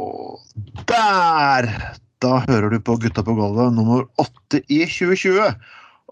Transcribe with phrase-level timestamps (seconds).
[0.00, 0.40] Og
[0.88, 1.70] der!
[2.24, 5.50] Da hører du på Gutta på gulvet nummer åtte i 2020.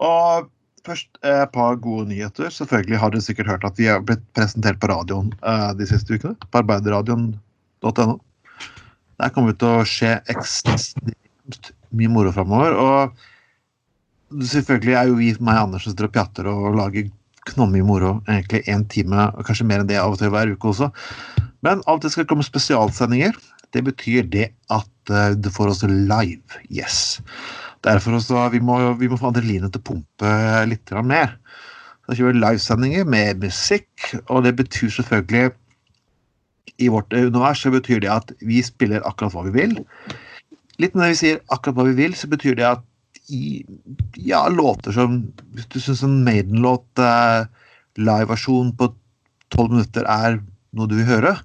[0.05, 0.49] Og
[0.85, 2.51] først et par gode nyheter.
[2.53, 6.19] Selvfølgelig har dere sikkert hørt at vi har blitt presentert på radioen eh, de siste
[6.19, 6.35] ukene.
[6.51, 8.17] På arbeiderradioen.no.
[9.21, 12.77] Der kommer det til å skje ekstremt mye moro framover.
[12.77, 17.09] Og selvfølgelig er jo vi, meg Anders, som sitter og pjatter og lager
[17.49, 20.89] knallmye moro egentlig én time, kanskje mer enn det av og til hver uke også.
[21.65, 23.35] Men av og til skal det komme spesialsendinger.
[23.73, 26.61] Det betyr det at uh, du får oss live.
[26.69, 27.19] Yes.
[27.83, 30.33] Derfor også, vi må, vi må få adrenalinet til å pumpe
[30.69, 31.35] litt mer.
[32.07, 35.53] Da kjører vi livesendinger med musikk, og det betyr selvfølgelig
[36.83, 39.75] I vårt univers så betyr det at vi spiller akkurat hva vi vil.
[40.81, 42.83] Litt når vi sier akkurat hva vi vil, så betyr det at
[43.31, 43.63] i
[44.19, 45.21] ja, låter som
[45.55, 47.45] Hvis du syns en Maiden-låt, eh,
[47.95, 48.89] liveversjon på
[49.53, 50.41] tolv minutter, er
[50.73, 51.37] noe du vil høre,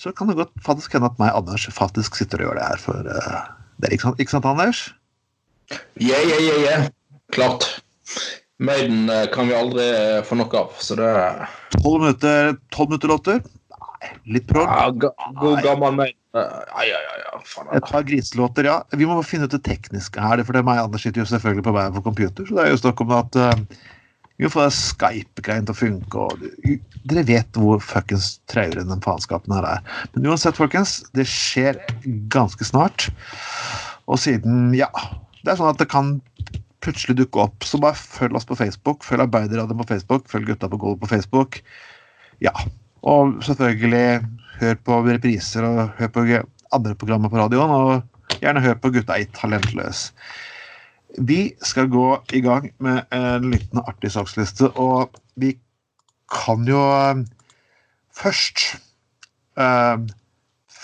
[0.00, 2.82] så kan det godt faktisk hende at meg Anders faktisk sitter og gjør det her
[2.82, 3.40] for uh,
[3.82, 3.92] det.
[3.94, 4.86] Ikke sant, ikke sant Anders?
[6.00, 6.78] Ja, ja, ja, ja.
[7.34, 7.66] Klart.
[8.62, 11.08] Maiden eh, kan vi aldri eh, få nok av, så det
[11.80, 13.40] Tolv minutter, 12 minutter låter?
[13.74, 14.68] Nei, litt prog?
[14.68, 14.90] Ja,
[15.40, 16.20] god gammel Maiden.
[16.34, 17.40] Ja, ja, ja.
[17.46, 18.76] Faen, Et par griselåter, ja.
[18.94, 20.42] Vi må finne ut det tekniske her.
[20.46, 22.72] For det er meg Anders sitter jo selvfølgelig på veien for computer, så det er
[22.72, 23.52] jo snakk om at uh,
[24.48, 26.26] må få Skype-greien til å funke.
[26.26, 26.44] og
[27.08, 29.82] Dere vet hvor fuckings traurig den faenskapen her er.
[30.14, 31.80] Men uansett, folkens, det skjer
[32.32, 33.08] ganske snart.
[34.10, 34.90] Og siden, ja
[35.44, 36.14] Det er sånn at det kan
[36.84, 37.64] plutselig dukke opp.
[37.66, 39.04] Så bare følg oss på Facebook.
[39.04, 40.28] Følg Arbeiderradioen på Facebook.
[40.32, 41.60] Følg Gutta på gulvet på Facebook.
[42.44, 42.54] Ja.
[43.04, 44.24] Og selvfølgelig
[44.60, 46.24] hør på repriser og hør på
[46.74, 47.72] andre programmer på radioen.
[47.76, 50.08] Og gjerne hør på Gutta i Talentløs.
[51.18, 55.54] Vi skal gå i gang med en liten artig saksliste, og vi
[56.32, 57.24] kan jo um,
[58.14, 58.74] først
[59.60, 60.02] uh,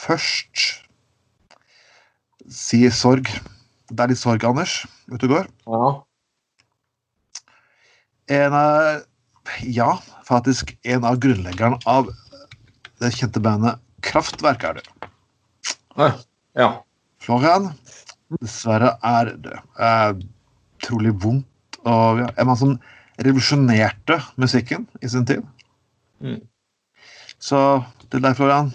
[0.00, 0.62] Først
[2.48, 3.28] si sorg.
[3.90, 4.78] Det er litt sorg, Anders,
[5.10, 5.50] ute og går.
[5.68, 5.90] Ja.
[8.40, 9.06] En av
[9.66, 9.90] Ja,
[10.28, 12.08] faktisk en av grunnleggeren av
[13.02, 14.84] det kjente bandet Kraftverk er det.
[16.56, 16.70] Ja.
[17.20, 17.72] Florian,
[18.38, 20.12] dessverre er det Eh,
[20.84, 21.46] trolig vondt.
[21.88, 22.76] Og ja, en mann som
[23.20, 25.44] revolusjonerte musikken i sin tid.
[26.20, 26.40] Mm.
[27.40, 27.60] Så
[28.12, 28.72] til deg, Florian.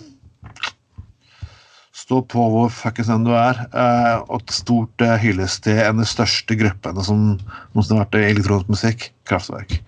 [1.95, 3.61] Stå på hvor fuckings enn du er.
[3.69, 8.05] Eh, og et stort eh, hyllest til en av de største gruppene som noensinne har
[8.05, 9.79] vært i elektronisk musikk, Kraftverk.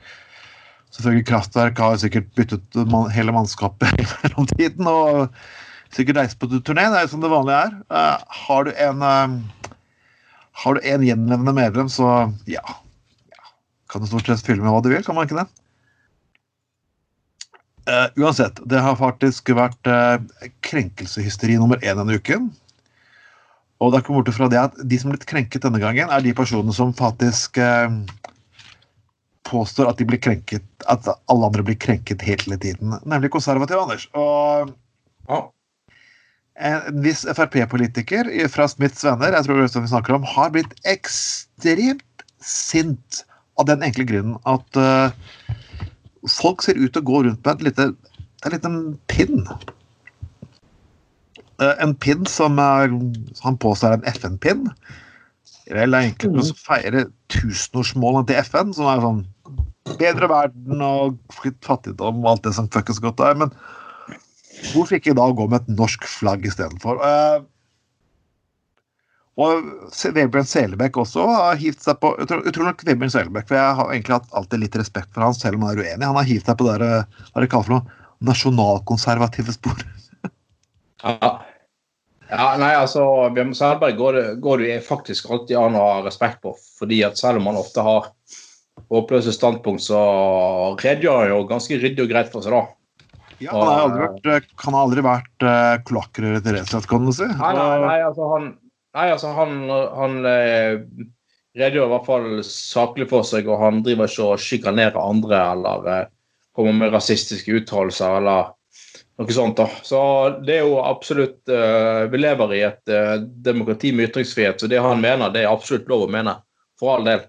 [0.95, 4.89] Selvfølgelig Kraftverk har sikkert byttet man, hele mannskapet i mellomtiden.
[4.89, 5.33] og
[5.93, 6.87] sikkert reist på turné.
[6.89, 7.75] Det er jo som det vanlige er.
[7.99, 9.37] Eh, har du en eh,
[10.57, 12.63] har du en gjenlevende medlem, så ja.
[13.87, 15.47] Kan du stort sett fylle med hva du vil, kan man ikke det?
[17.87, 20.17] Uh, uansett, det har faktisk vært uh,
[20.65, 22.49] krenkelseshysteri nummer én denne uken.
[23.77, 26.09] Og det er ikke borte fra det at de som er blitt krenket denne gangen,
[26.11, 27.93] er de personene som faktisk uh,
[29.47, 32.97] påstår at de blir krenket, at alle andre blir krenket helt hele tiden.
[33.05, 34.09] Nemlig konservative, Anders.
[34.17, 34.73] Og
[35.29, 35.39] ja.
[36.57, 40.73] En viss Frp-politiker fra Smiths venner jeg tror det er vi snakker om, har blitt
[40.89, 43.23] ekstremt sint
[43.57, 44.79] av den enkle grunnen at
[46.31, 47.89] folk ser ut til å gå rundt med et lite,
[48.45, 48.77] en liten
[49.11, 49.43] pinn.
[51.67, 52.91] En pinn som er,
[53.43, 54.67] han påstår er en FN-pinn.
[55.67, 59.25] Vel, det er enkelt å feire tusenårsmålene til FN, som er sånn
[59.97, 61.17] bedre verden og
[61.65, 63.35] fattigdom og alt det som fuckings godt er.
[63.39, 63.53] Men
[64.71, 66.99] hvorfor ikke da gå med et norsk flagg istedenfor?
[67.01, 67.45] Uh,
[69.37, 73.91] og Vebjørn Selebekk også har hivt seg på Utrolig nok Vebjørn Selebekk, for jeg har
[73.91, 76.07] egentlig hatt alltid litt respekt for han, selv om han er uenig.
[76.07, 79.83] Han har hivt seg på det hva det kaller for noe nasjonalkonservative spor.
[81.05, 81.29] ja.
[82.31, 82.47] ja.
[82.57, 86.55] Nei, altså Bjørn Selberg går går det faktisk alltid an å ha respekt på.
[86.79, 88.09] fordi at selv om han ofte har
[88.89, 90.01] håpløse standpunkt, så
[90.81, 92.76] redegjør han jo ganske ryddig og greit for seg, da.
[93.43, 97.13] Ja, Han har aldri vært, kan ha aldri vært uh, kloakkrøret til Resett, kan du
[97.13, 97.27] si.
[97.29, 98.55] Nei, nei, nei, altså han
[98.97, 100.79] Nei, altså han, han eh,
[101.57, 105.89] redegjør i hvert fall saklig for seg, og han driver ikke og sjikanerer andre eller
[105.93, 106.05] eh,
[106.57, 108.53] kommer med rasistiske uttalelser eller
[109.17, 109.59] noe sånt.
[109.59, 109.67] da.
[109.85, 110.01] Så
[110.47, 114.81] det er jo absolutt eh, Vi lever i et eh, demokrati med ytringsfrihet, så det
[114.81, 116.39] han mener, det er absolutt lov å mene.
[116.77, 117.25] For all del.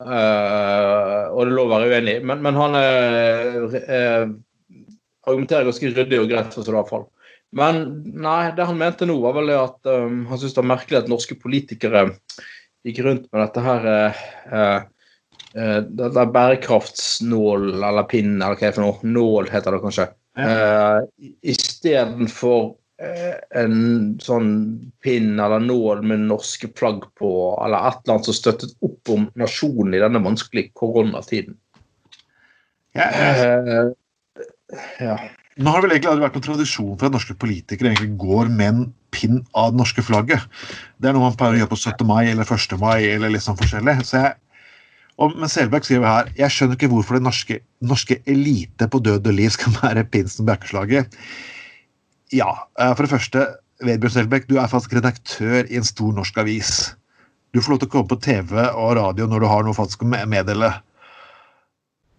[0.00, 2.16] Eh, og det er lov å være uenig.
[2.24, 4.24] Men, men han eh,
[5.30, 7.06] argumenterer ganske ryddig og greit for seg, i hvert fall.
[7.56, 7.82] Men
[8.22, 11.00] nei, det han mente nå, var vel det at um, han syntes det var merkelig
[11.00, 12.06] at norske politikere
[12.86, 14.20] gikk rundt med dette her uh,
[14.54, 19.14] uh, dette bærekraftsnål, eller pinn, eller hva det er for noe.
[19.16, 20.06] Nål, heter det kanskje.
[20.38, 21.00] Uh,
[21.42, 22.70] Istedenfor
[23.02, 23.80] uh, en
[24.22, 24.52] sånn
[25.02, 27.32] pinn eller nål med norske flagg på,
[27.64, 31.58] eller et eller annet som støttet opp om nasjonen i denne vanskelige koronatiden.
[32.96, 33.90] Ja, Eh,
[35.00, 35.16] ja.
[35.60, 38.50] Nå har det vel egentlig aldri vært noen tradisjon for at norske politikere egentlig går
[38.52, 40.44] med en pinn av det norske flagget.
[41.02, 42.06] Det er noe man pleier å gjøre på 17.
[42.08, 42.76] mai eller 1.
[42.80, 43.96] mai eller litt sånn forskjellig.
[44.06, 44.36] Så jeg,
[45.20, 49.26] og, men Selbekk skriver her jeg skjønner ikke hvorfor det norske, norske elite på død
[49.26, 51.18] og liv skal være pinsen på bjerkeslaget.
[52.32, 53.44] Ja, eh, for det første,
[53.84, 56.72] Vebjørn Selbekk, du er faktisk redaktør i en stor norsk avis.
[57.50, 60.04] Du får lov til å komme på TV og radio når du har noe faktisk
[60.04, 60.68] å meddele.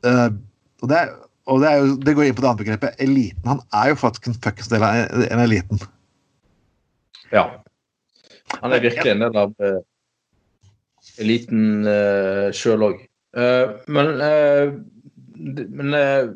[0.03, 0.33] Uh,
[0.81, 1.13] og det, er-
[1.49, 2.99] og det, jo, det går inn på det andre begrepet.
[3.01, 3.47] Eliten.
[3.49, 5.81] Han er jo faktisk en fuckings del av en, en eliten.
[7.31, 7.47] ja.
[8.59, 9.77] Han er virkelig en del av uh,
[11.23, 12.97] eliten uh, sjøl òg.
[13.88, 14.73] men uh,
[15.69, 16.29] men eh,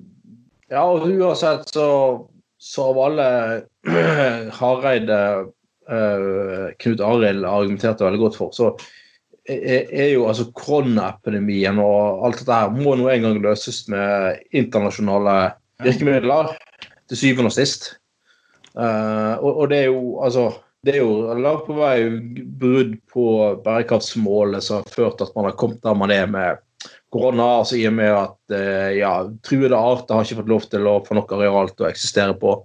[0.67, 3.27] Ja, uansett så, så av alle
[4.59, 5.19] Hareide
[5.89, 8.71] eh, Knut Arild argumenterte veldig godt for, så
[9.49, 14.41] er, er jo altså koronaepidemien og alt dette her må nå en gang løses med
[14.55, 16.55] internasjonale virkemidler,
[17.09, 17.91] til syvende og sist.
[18.75, 20.49] Uh, og, og det er jo altså
[20.85, 21.95] det er jo langt på vei
[22.61, 23.25] brudd på
[23.65, 26.59] bærekraftsmålet som har ført til at man har kommet der man er med
[27.13, 27.47] korona.
[27.61, 29.13] altså I og med at uh, ja,
[29.45, 32.59] truede arter har ikke fått lov til å få nok areal til å eksistere på.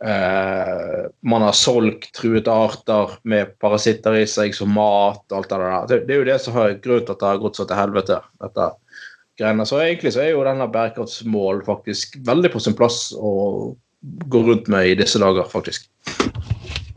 [0.00, 5.58] Eh, man har solgt truede arter med parasitter i seg som mat og alt det
[5.60, 5.88] der.
[5.90, 7.80] Det, det er jo det som har grunnen til at det har gått så til
[7.80, 8.20] helvete.
[8.40, 8.70] dette
[9.40, 9.66] greiene.
[9.66, 13.32] Så egentlig så er jo denne bærekraftsmål faktisk veldig på sin plass å
[14.32, 15.88] gå rundt med i disse dager, faktisk.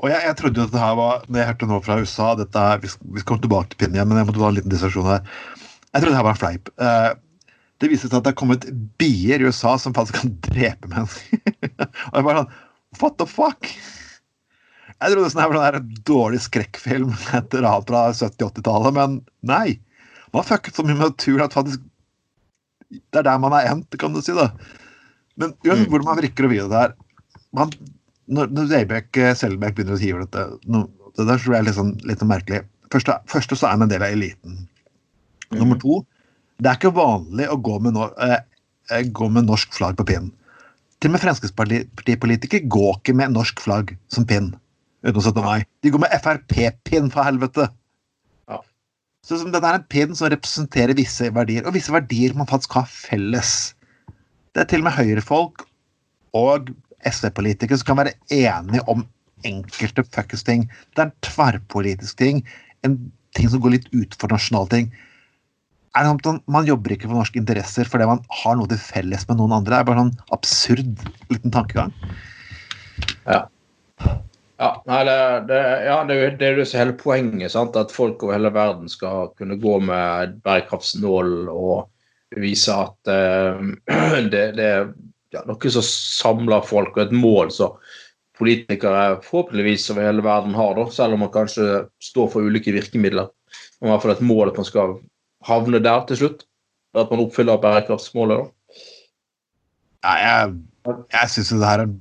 [0.04, 2.34] Og jeg, jeg trodde jo at det her var Når jeg hørte nå fra USA
[2.36, 4.58] dette er, Vi vi skal komme tilbake til pinnen igjen, men jeg måtte ta en
[4.58, 5.22] liten distraksjon her.
[5.94, 6.72] Jeg trodde det her var en fleip.
[6.88, 7.12] Eh,
[7.82, 8.68] det viser seg at det er kommet
[9.00, 11.40] bier i USA som faktisk kan drepe mennesker.
[12.12, 12.54] og jeg bare sånn
[13.02, 13.68] What the fuck?
[15.04, 19.18] Jeg trodde sånn her var en dårlig skrekkfilm etter alt fra 70-80-tallet, men
[19.50, 19.80] nei.
[20.32, 21.82] Man har fucket så mye med naturen at faktisk
[22.94, 24.34] det er der man er endt, kan du si.
[24.38, 24.52] da.
[25.42, 25.92] Men uansett Mm.
[25.92, 26.92] hvordan man vrikker og vrir det her
[27.58, 27.72] man,
[28.30, 30.84] Når, når Zeybekk, eh, Selbekk begynner å hive dette no,
[31.18, 32.62] Det der tror jeg er litt, sånn, litt sånn merkelig.
[32.94, 34.68] Første, første så er han en del av eliten.
[35.52, 36.04] Nummer to
[36.62, 38.38] det er ikke vanlig å gå med, no, eh,
[38.94, 40.32] eh, gå med norsk flagg på pinnen.
[41.04, 44.54] Til og med Fremskrittspartipolitikere går ikke med norsk flagg som pinn.
[45.04, 45.66] Uten å sette meg.
[45.84, 47.66] De går med Frp-pinn, for helvete!
[48.48, 48.62] Ja.
[49.28, 52.78] Så som Dette er en pinn som representerer visse verdier, og visse verdier man faktisk
[52.80, 53.74] har felles.
[54.56, 55.66] Det er til og med høyrefolk
[56.40, 56.72] og
[57.12, 59.04] SV-politikere som kan være enige om
[59.44, 60.70] enkelte fuckings ting.
[60.96, 62.46] Det er en tverrpolitisk ting.
[62.88, 62.96] En
[63.36, 64.94] ting som går litt utenfor nasjonale ting.
[65.94, 69.28] Er det sånn Man jobber ikke for norske interesser fordi man har noe til felles
[69.30, 69.76] med noen andre.
[69.76, 71.04] Det er bare sånn absurd
[71.34, 71.94] liten tankegang.
[74.64, 75.16] Ja, nei, det,
[75.50, 77.52] det, ja, det, det er jo hele poenget.
[77.54, 77.78] Sant?
[77.80, 84.46] At folk over hele verden skal kunne gå med bærekraftsnål og vise at uh, det,
[84.54, 84.88] er
[85.34, 87.78] ja, noe som samler folk, og et mål som
[88.38, 93.30] politikere forhåpentligvis over hele verden har, da, selv om man kanskje står for ulike virkemidler.
[93.84, 94.96] I hvert fall et mål at man skal
[95.48, 96.46] havne der til slutt.
[96.94, 98.44] At man oppfyller bærekraftsmålet.
[98.44, 98.80] da.
[100.04, 100.54] Ja, jeg
[100.86, 101.92] jeg syns jo det her er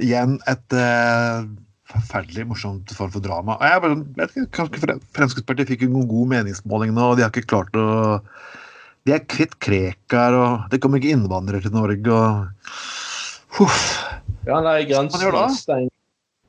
[0.00, 1.46] igjen et uh,
[1.92, 3.58] forferdelig morsomt form for drama.
[3.62, 7.50] Jeg bare, sånn, ikke, kanskje Fremskrittspartiet fikk en god meningsmåling nå, og de har ikke
[7.52, 7.86] klart å
[9.06, 13.84] De er kvitt Krekar, og det kommer ikke innvandrere til Norge, og Huff.
[14.48, 15.95] Ja, nei, grensen er stengt.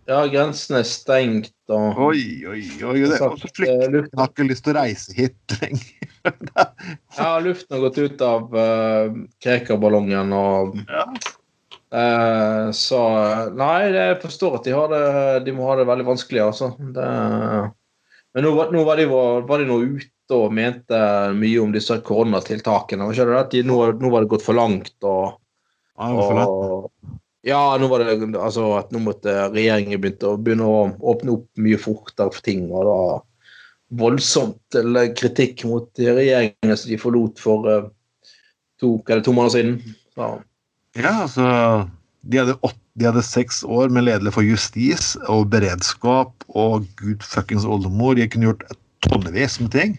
[0.08, 3.00] Ja, grensen er stengt, og Oi, oi, oi.
[3.04, 6.14] Det, er også flyktninger Eh, har ikke lyst til å reise hit lenger.
[7.18, 11.04] Ja, luften har gått ut av uh, Krekar-ballongen og Ja.
[11.92, 13.00] uh, Så
[13.60, 15.04] Nei, jeg forstår at de, har det,
[15.48, 16.72] de må ha det veldig vanskelig, altså.
[16.80, 17.08] Det,
[18.36, 20.98] men nå, var- nå var, de, var de nå ute og mente
[21.40, 23.08] mye om disse koronatiltakene.
[23.08, 25.38] Var ikke det at de, nå, nå var det gått for langt, og,
[26.00, 26.48] Ja, det?
[26.48, 26.92] og
[27.48, 30.80] Ja, nå var det altså at nå måtte regjeringen begynne å, begynne å
[31.14, 32.68] åpne opp mye fortere for ting.
[32.72, 33.00] og da
[33.96, 37.86] voldsomt eller kritikk mot regjeringen som de forlot for uh,
[38.82, 39.96] to, hva er to måneder siden.
[40.16, 40.34] Så,
[40.98, 41.46] Ja, altså
[42.28, 47.24] de hadde, åtte, de hadde seks år med ledelse for justis og beredskap og gud
[47.24, 48.18] fuckings oldemor.
[48.18, 48.66] De kunne gjort
[49.08, 49.96] tonnevis med ting.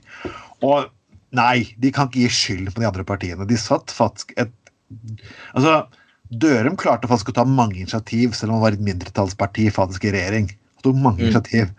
[0.66, 0.90] Og
[1.36, 3.48] nei, de kan ikke gi skyld på de andre partiene.
[3.48, 4.52] De satt faktisk et
[5.52, 5.82] Altså,
[6.30, 10.12] Dørum klarte faktisk å ta mange initiativ, selv om han var et mindretallsparti faktisk i
[10.12, 10.50] regjering.
[10.50, 11.28] Han tok mange Mm.
[11.28, 11.70] initiativ.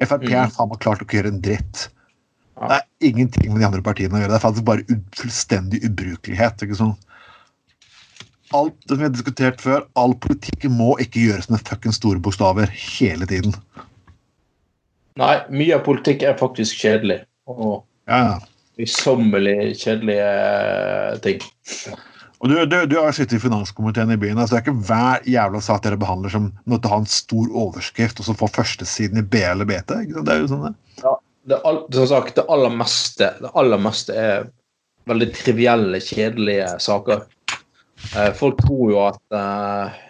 [0.00, 0.50] Frp Mm.
[0.56, 1.88] har meg klart å ikke gjøre en dritt.
[2.60, 2.68] Ja.
[2.68, 4.28] Det er ingenting med de andre partiene å gjøre.
[4.32, 6.62] Det er faktisk bare fullstendig ubrukelighet.
[6.62, 6.96] ikke sånn?
[8.54, 12.20] alt det som vi har diskutert før, all politikk må ikke gjøres med fuckings store
[12.20, 13.54] bokstaver hele tiden.
[15.16, 17.24] Nei, mye av politikk er faktisk kjedelig.
[17.48, 18.38] Og Ja,
[18.78, 21.40] møysommelig kjedelige ting.
[22.42, 24.38] Og du, du, du har sittet i finanskomiteen i byen.
[24.38, 28.18] altså Det er ikke hver jævla sak dere behandler som måtte ha en stor overskrift
[28.18, 29.94] og så få førstesiden i B eller BT.
[30.02, 30.26] Ikke sant?
[30.26, 30.72] Det er jo sånn det.
[31.50, 34.44] Det, all, som sagt, det aller meste Det aller meste er
[35.10, 37.24] veldig trivielle, kjedelige saker.
[38.16, 40.02] Eh, folk tror jo at eh,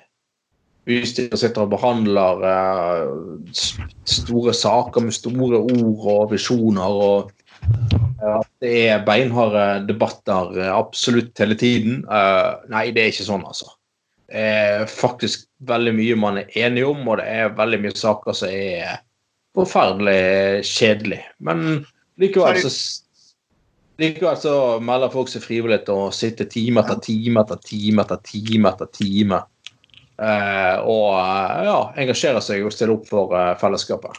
[0.89, 3.63] bystyret sitter og behandler eh,
[4.09, 7.33] store saker med store ord og visjoner, og
[8.23, 12.03] at det er beinharde debatter eh, absolutt hele tiden.
[12.07, 13.73] Eh, nei, det er ikke sånn, altså.
[14.33, 18.37] Det er faktisk veldig mye man er enig om, og det er veldig mye saker
[18.37, 19.01] som er
[19.57, 21.21] forferdelig kjedelig.
[21.45, 21.83] Men
[22.21, 22.75] likevel så
[24.01, 24.53] Likevel så
[24.83, 28.89] melder folk seg frivillig til å sitte time etter time etter time etter time etter
[28.97, 29.43] time.
[30.17, 34.17] Eh, og eh, ja, engasjere seg og stille opp for fellesskapet.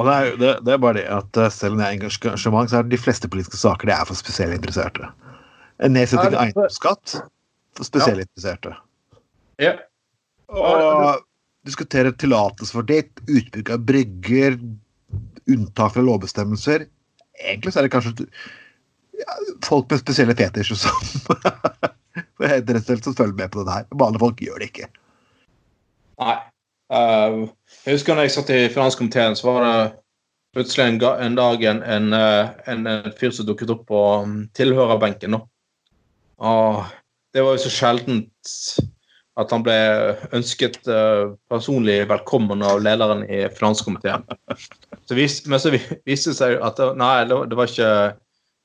[0.00, 2.70] Og det er, det, det er bare det at eh, selv om det er engasjement,
[2.70, 5.10] så er de fleste politiske saker det er for spesielt interesserte.
[5.84, 7.18] En nedsetting av Ja, eiendomsskatt
[7.76, 8.72] for spesielt interesserte.
[9.60, 9.76] Ja.
[10.52, 11.22] Og
[11.68, 14.58] diskutere tillatelse for det, utbygg av brygger,
[15.50, 16.86] unntak fra lovbestemmelser.
[17.42, 18.26] Egentlig så er det kanskje
[19.20, 21.04] ja, folk med spesielle fetisjer som
[22.42, 23.86] rett og slett følger med på det her.
[24.00, 24.88] Vanlige folk gjør det ikke.
[26.22, 26.36] Nei.
[26.92, 27.36] Eh,
[27.86, 29.76] jeg husker når jeg satt i finanskomiteen, så var det
[30.56, 34.34] plutselig en, en dag en, en, eh, en, en fyr som dukket opp på um,
[34.58, 35.38] tilhørerbenken.
[36.42, 36.82] Og
[37.32, 38.56] det var jo så sjeldent
[39.40, 39.76] at han ble
[40.36, 44.26] ønsket eh, personlig velkommen av lederen i finanskomiteen.
[44.28, 47.88] Men så viste det seg at det, nei, det, var- ikke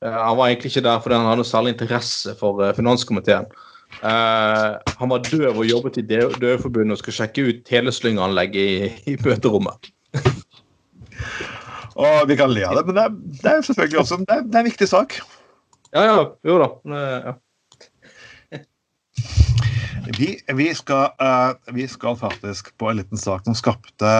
[0.04, 3.48] eh, Han var egentlig ikke der fordi han hadde noe særlig interesse for finanskomiteen.
[3.98, 8.90] Eh, han var døv og jobbet i Dø- Døveforbundet og skulle sjekke ut teleslynganlegget i,
[9.10, 9.90] i møterommet.
[11.98, 14.46] Og vi kan le av det, men det er, det er selvfølgelig også det er,
[14.46, 15.18] det er en viktig sak.
[15.96, 16.68] Ja, ja, jo da.
[16.94, 17.36] Eh, ja.
[20.18, 24.12] Vi, vi, skal, uh, vi skal faktisk på en liten sak som skapte,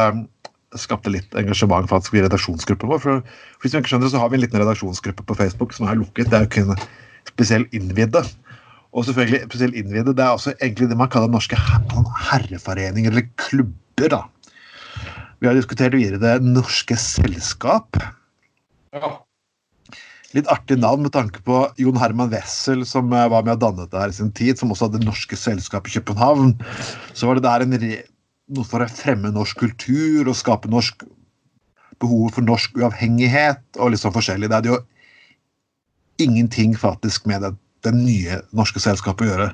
[0.76, 3.00] skapte litt engasjement faktisk i redaksjonsgruppen vår.
[3.04, 5.88] For, for hvis som ikke skjønner så har vi en liten redaksjonsgruppe på Facebook som
[5.88, 6.28] er lukket.
[6.28, 6.74] Det er jo kun
[7.30, 8.26] spesielt innvidde.
[8.96, 13.28] Og selvfølgelig spesielt innvidde, det er også egentlig det man kaller norske sånn herreforeninger eller
[13.40, 14.08] klubber.
[14.14, 14.22] da.
[15.38, 17.98] Vi har diskutert videre Det Norske Selskap.
[18.92, 19.16] ja.
[20.36, 23.88] Litt artig navn med tanke på Jon Herman Wessel, som eh, var med og dannet
[23.88, 26.52] det her i sin tid, som også hadde Norske Selskap i København.
[27.16, 28.02] Så var det der en re
[28.52, 31.04] noe for å fremme norsk kultur og skape norsk
[32.00, 34.48] behov for norsk uavhengighet og litt sånn forskjellig.
[34.48, 34.78] Det hadde jo
[36.20, 37.54] ingenting faktisk med det,
[37.86, 39.48] det nye norske selskapet gjøre.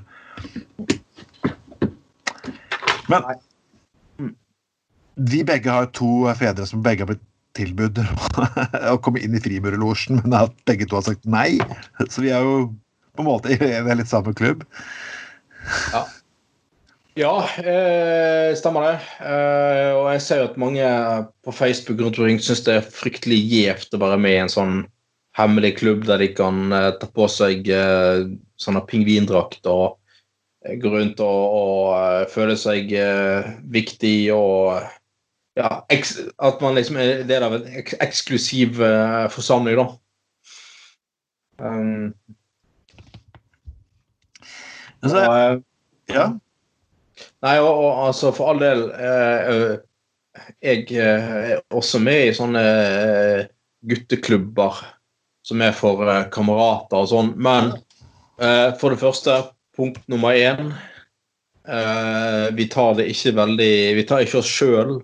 [3.13, 3.27] Men
[5.15, 8.01] vi begge har to fedre som begge har blitt tilbudt
[8.93, 11.61] å komme inn i Frimurerlosjen, men at begge to har sagt nei.
[12.09, 12.67] Så vi er jo
[13.15, 14.65] på en måte i litt samme klubb.
[17.15, 18.95] Ja, eh, stemmer det.
[19.23, 20.89] Eh, og jeg ser jo at mange
[21.47, 24.83] på Facebook rundt omkring syns det er fryktelig gjevt å være med i en sånn
[25.39, 28.27] hemmelig klubb der de kan eh, ta på seg eh,
[28.61, 29.99] sånne pingvindrakt og
[30.67, 32.93] eh, gå rundt og, og føle seg
[33.75, 34.85] viktig og
[35.55, 38.81] ja, at man liksom er del av en eks eksklusiv
[39.31, 39.93] forsamling, da.
[41.63, 42.09] Um,
[45.05, 45.63] Altså, og,
[46.09, 46.29] ja.
[47.45, 49.75] Nei, og, og altså for all del eh,
[50.65, 52.63] Jeg er også med i sånne
[53.85, 54.81] gutteklubber
[55.45, 57.33] som er for eh, kamerater og sånn.
[57.37, 57.73] Men
[58.41, 59.41] eh, for det første,
[59.75, 60.71] punkt nummer én
[61.67, 65.01] eh, Vi tar det ikke veldig Vi tar ikke oss sjøl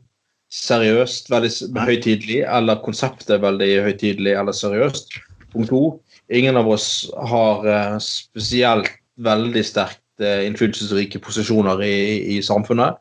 [0.51, 1.51] seriøst, veldig
[1.87, 5.15] høytidelig, eller konseptet veldig høytidelig eller seriøst.
[5.53, 5.83] Punkt to.
[6.31, 8.91] Ingen av oss har eh, spesielt
[9.23, 11.95] veldig sterkt eh, innflytelsesrike posisjoner i,
[12.35, 12.99] i samfunnet.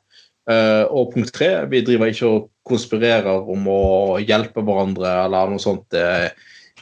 [0.49, 3.81] Uh, og punkt tre, vi driver ikke og konspirerer om å
[4.17, 6.25] hjelpe hverandre eller noe sånt uh,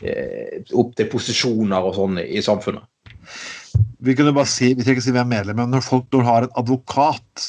[0.02, 2.86] opp til posisjoner og sånn i, samfunnet.
[4.04, 6.28] Vi kunne bare si, vi trenger ikke si vi er medlem, men når folk når
[6.28, 7.48] har en advokat,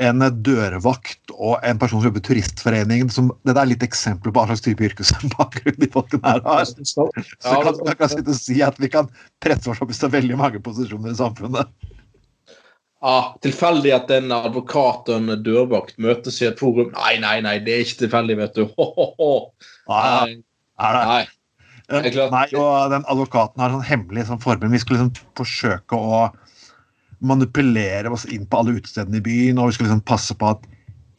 [0.00, 4.40] en dørvakt og en person som jobber i Turistforeningen som, Dette er litt eksempler på
[4.40, 6.64] hva slags type yrkesbakgrunn de folkene her har.
[6.64, 7.08] Så
[7.44, 9.10] kan man kan sitte og si at vi kan
[9.44, 11.72] presse oss opp i så veldig mange posisjoner i samfunnet.
[13.00, 16.90] Ja, tilfeldig at en advokat og en dørvakt møtes i et forum.
[16.96, 18.66] Nei, nei, nei, det er ikke tilfeldig, vet du.
[18.76, 19.30] Ho, ho, ho.
[19.88, 20.40] Nei,
[20.80, 21.24] Nei, nei,
[21.90, 22.46] nei.
[22.54, 24.72] og den advokaten har sånn hemmelig sånn forbund.
[24.74, 26.28] Vi skulle liksom forsøke å
[27.20, 30.64] manipulere oss inn på alle utestedene i byen, og vi skulle liksom passe på at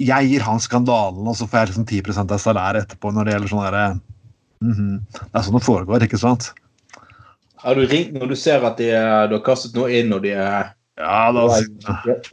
[0.01, 3.35] jeg gir han skandalen, og så får jeg liksom 10 av salæret etterpå når det
[3.35, 3.85] gjelder sånn derre
[4.61, 4.99] mm -hmm.
[5.13, 6.53] Det er sånn det foregår, ikke sant?
[7.55, 8.89] Har du ringt når du ser at de,
[9.29, 11.47] du har kastet noe inn, og de er ja, da,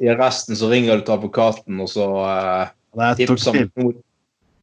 [0.01, 3.93] I resten så ringer du til advokaten, og så uh, tipser han nå,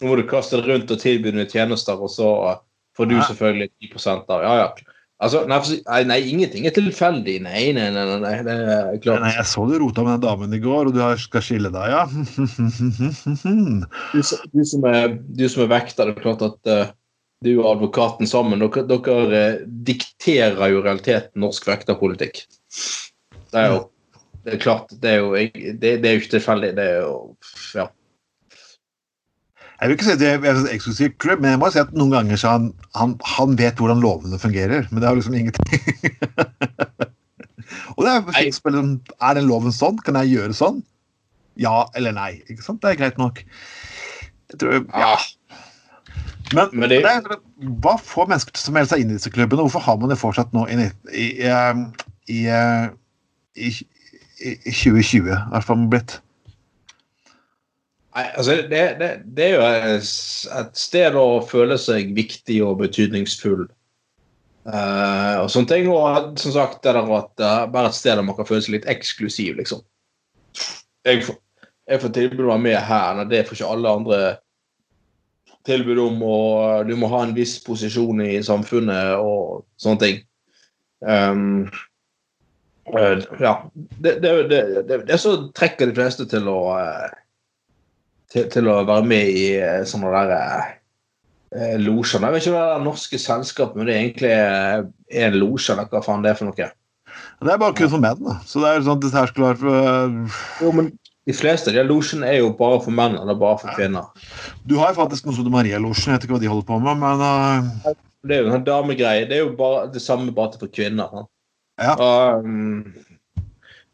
[0.01, 2.59] nå må du kaste det rundt og tilby nye tjenester, og så
[2.97, 4.91] får du selvfølgelig 10 av Ja, ja.
[5.23, 7.37] Altså, nei, nei, ingenting er tilfeldig.
[7.45, 8.03] Nei, nei, nei.
[8.19, 9.23] nei, det er klart.
[9.23, 11.93] Nei, jeg så du rota med den damen i går, og du skal skille deg,
[11.93, 12.03] ja?
[14.11, 16.91] du, du, som er, du som er vekter, det er klart at uh,
[17.47, 22.43] du og advokaten sammen, dere, dere uh, dikterer jo realiteten norsk vekterpolitikk.
[23.55, 23.83] Det er jo
[24.45, 26.75] det er klart, det er jo, det, det er jo ikke tilfeldig.
[26.77, 27.13] Det er jo
[27.73, 27.87] Ja.
[29.75, 31.91] Jeg vil ikke si at det er en eksklusiv klubb, men jeg må si at
[31.97, 34.87] noen ganger så han, han, han vet hvordan lovene fungerer.
[34.91, 35.67] Men det har liksom ingenting
[37.95, 39.99] Og det er fint liksom, Er den loven sånn?
[40.05, 40.79] Kan jeg gjøre sånn?
[41.59, 42.31] Ja eller nei?
[42.51, 42.81] Ikke sant?
[42.83, 43.41] Det er greit nok.
[44.53, 45.15] Jeg tror Ja.
[46.53, 47.39] Men, men det, det er,
[47.81, 49.63] hva får mennesker til å melde seg inn i disse klubbene?
[49.65, 50.75] Hvorfor har man det fortsatt nå i,
[51.09, 51.25] i,
[52.29, 52.43] i,
[53.57, 55.25] i, i 2020?
[55.25, 56.19] I hvert fall blitt.
[58.15, 59.63] Nei, altså det, det, det, er jo
[60.55, 63.65] et sted å føle seg viktig og betydningsfull.
[64.65, 65.89] Uh, og sånne ting.
[65.91, 68.77] Og som sagt, det der at er bare et sted der man kan føle seg
[68.77, 69.83] litt eksklusiv, liksom.
[71.05, 71.37] Jeg får,
[71.91, 74.21] jeg får tilbud om å være med her, når det får ikke alle andre
[75.65, 80.23] tilbud om, og du må ha en viss posisjon i samfunnet og sånne ting.
[81.03, 81.67] Um,
[82.95, 83.57] uh, ja.
[83.75, 87.21] Det, det, det, det, så trekker de fleste til å uh,
[88.35, 92.21] til, til, å være med i eh, sånne der eh, losjer.
[92.21, 95.73] Jeg vet ikke hva det er norske selskap, men det er egentlig er en losje,
[95.73, 96.69] eller hva faen det er for noe.
[97.45, 98.37] Det er bare kun for menn, da.
[98.47, 100.39] Så det er sånn at dette her skulle for.
[100.63, 100.91] Jo, men
[101.25, 104.11] de fleste av de losjene er jo bare for menn, eller bare for kvinner.
[104.67, 107.01] Du har jo faktisk noe som Maria-losjen, jeg vet ikke hva de holder på med,
[107.01, 107.95] men uh...
[108.25, 109.25] Det er jo en damegreie.
[109.29, 111.09] Det er jo bare det samme bare for kvinner.
[111.13, 111.25] Da.
[111.85, 111.95] Ja.
[112.41, 112.93] Um,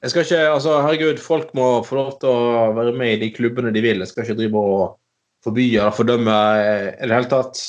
[0.01, 3.31] jeg skal ikke, altså, herregud, Folk må få lov til å være med i de
[3.35, 4.01] klubbene de vil.
[4.01, 4.85] Jeg skal ikke drive og
[5.45, 6.37] forby eller fordømme
[7.01, 7.61] i det hele tatt.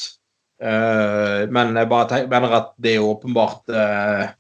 [0.63, 4.31] Uh, men jeg bare tenker, mener at det er åpenbart uh,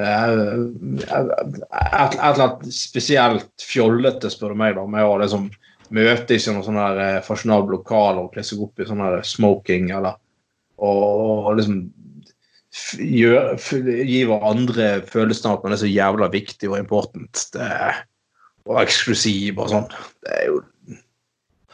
[0.00, 5.48] et, eller annet spesielt fjollete, spør du meg, da, med å liksom
[5.94, 10.18] møtes i noen sånne fasjonable lokaler og kle seg opp i sånn smoking eller
[10.80, 11.80] og, og liksom
[12.70, 13.54] gjør,
[14.06, 17.70] gi hverandre følelsen av at man er så jævla viktig og important det,
[18.68, 19.88] og eksklusiv og sånn.
[20.26, 20.60] Det er jo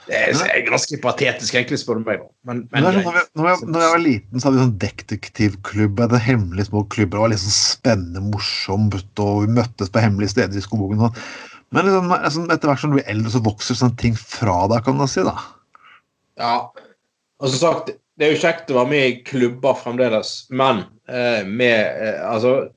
[0.06, 2.20] det er ganske patetisk, egentlig, spør du meg.
[2.46, 6.02] Men, men når, jeg, når, jeg, når, jeg, var liten, så hadde vi sånn detektivklubb.
[6.12, 7.18] Det hemmelige små klubber.
[7.18, 11.02] Det var sånn spennende, morsomt, og vi møttes på hemmelige steder i skogen.
[11.02, 11.18] Sånn.
[11.74, 14.86] Men liksom, liksom, etter hvert som du blir eldre, så vokser sånne ting fra deg,
[14.86, 15.26] kan man si.
[15.26, 15.34] da.
[16.38, 16.54] Ja,
[17.42, 21.42] og som sagt, det er jo kjekt å være med i klubber fremdeles, men eh,
[21.44, 22.70] med eh, Altså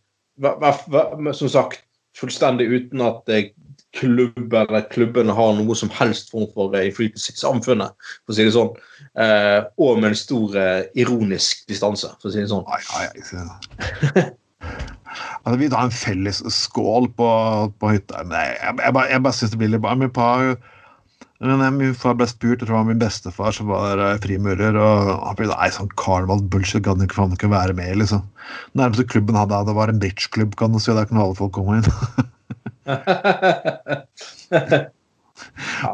[1.35, 1.83] Som sagt,
[2.17, 3.51] fullstendig uten at eh,
[3.97, 8.37] klubb eller klubbene har noe som helst form for eh, innflytelse i samfunnet, for å
[8.37, 8.73] si det sånn.
[9.19, 12.67] Eh, og med en stor eh, ironisk distanse, for å si det sånn.
[12.69, 14.25] Ai, ai, ai,
[15.43, 17.29] altså, vi tar en felles skål på,
[17.81, 18.23] på hytta.
[18.29, 19.95] Nei, jeg, jeg, bare, jeg bare syns det blir litt bra.
[19.97, 20.53] et far
[21.39, 24.75] men Min far ble spurt, jeg tror det var min bestefar som var eh, frimurer,
[24.75, 28.25] og han ble nei, sånn karneval-bullshit gadd ikke faen ikke være med liksom.
[28.79, 31.53] Nærmeste klubben han hadde, det var en bitch-klubb, kan du si, der kunne alle folk
[31.55, 31.87] komme inn.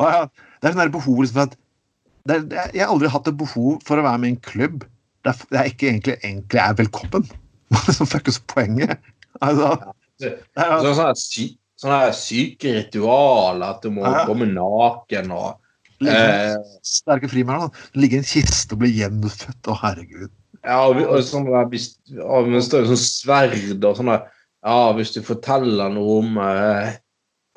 [0.01, 1.53] ja, det er sånn behov liksom, at
[2.25, 4.86] det er, Jeg har aldri hatt et behov for å være med i en klubb
[5.25, 7.29] der jeg ikke egentlig, egentlig er velkommen.
[7.97, 8.97] Som fuckes poenget.
[9.45, 9.75] Altså,
[10.21, 11.55] det er, altså, sånn
[11.86, 14.26] sånne syke ritualer, at du må ja.
[14.28, 15.54] komme naken og
[16.04, 17.86] eh, Sterke frimærker.
[17.98, 19.62] Ligge i en kiste og bli gjenfødt.
[19.69, 20.34] Å, herregud.
[20.65, 21.76] Ja, og, og sånn og,
[22.65, 26.95] sånn sverd og sånn Ja, hvis du forteller noe om, eh,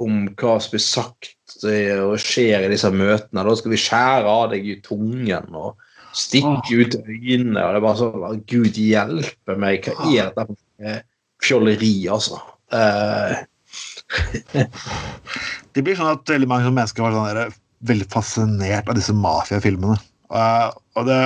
[0.04, 4.50] om hva som blir sagt og skjer i disse møtene, da skal vi skjære av
[4.52, 5.80] deg i tungen og
[6.16, 7.64] stikke ut øynene.
[7.64, 11.00] og det er bare sånn Gud hjelpe meg, hva er dette for
[11.48, 12.40] fjolleri, altså?
[12.74, 13.40] Eh,
[15.74, 19.98] det blir sånn at veldig mange mennesker var sånn der, veldig fascinert av disse mafiafilmene.
[20.32, 21.20] Uh, og det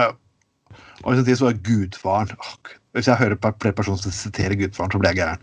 [1.02, 2.28] og i tid så var Gudfaren
[2.94, 5.42] Hvis jeg hører flere personer som siterer Gudfaren, så blir jeg gæren.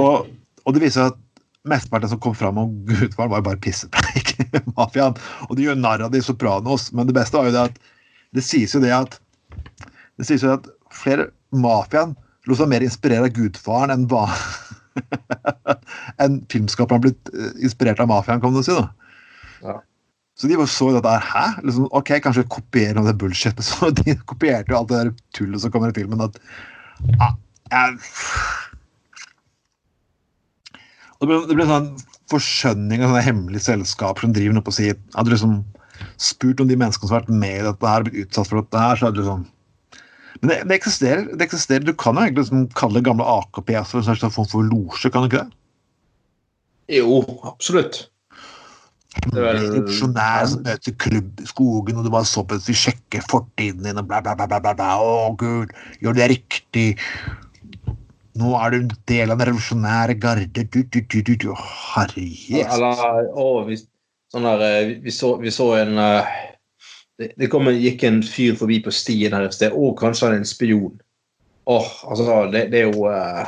[0.00, 0.30] Og,
[0.64, 1.20] og det viser at
[1.68, 4.34] mesteparten som kom fram om Gudfaren, var jo bare pissepreik.
[4.78, 5.18] Mafiaen.
[5.48, 7.78] Og de gjør narr av de Sopranos, men det beste var jo det at
[8.34, 9.18] det sies jo det at
[10.18, 12.16] det sies jo at flere mafiaen
[12.48, 14.08] lot seg mer inspirere av Gudfaren enn,
[16.22, 18.76] en filmskaper har blitt eh, inspirert av mafiaen, kan du si.
[19.64, 19.78] Ja.
[20.34, 21.26] Så de bare så dette her.
[21.30, 21.44] Hæ?
[21.66, 23.62] Liksom, ok, kanskje kopiere noe av det bullshitet.
[23.68, 26.24] Så de kopierte jo alt det der tullet som kommer i filmen.
[26.24, 26.40] At,
[27.06, 27.30] ja,
[27.70, 28.00] jeg,
[31.20, 31.94] det ble, det ble sånn
[32.32, 35.56] forskjønning av sånne hemmelige selskaper som driver noe på sier si Hadde du liksom
[36.20, 38.80] spurt om de menneskene som har vært med i dette her, blitt utsatt for dette
[38.80, 39.44] her, så hadde du sånn
[40.40, 41.84] Men det, det, eksisterer, det eksisterer.
[41.86, 45.24] Du kan jo egentlig liksom kalle gamle AKP for en slags form for losje, kan
[45.24, 45.60] du ikke det?
[46.98, 48.04] Jo, absolutt.
[49.30, 53.86] Revolusjonær som møter klubb i skogen, og du bare så på at vi sjekker fortiden
[53.86, 54.90] din, og bla, bla, bla, bla, bla, bla.
[55.00, 56.88] Å, gud, gjør det riktig.
[58.40, 60.66] Nå er du en del av den revolusjonære garde.
[60.66, 61.50] Du, du, du, du, du.
[61.94, 62.66] Herre Jesus.
[62.66, 63.78] Eller å, vi,
[64.34, 66.34] sånn der, vi, vi, så, vi så en eh,
[67.18, 69.74] det, det kom en, gikk en fyr forbi på stien her et sted.
[69.74, 70.94] Å, kanskje han er en spion.
[71.70, 73.44] Åh, altså, det, det er jo eh,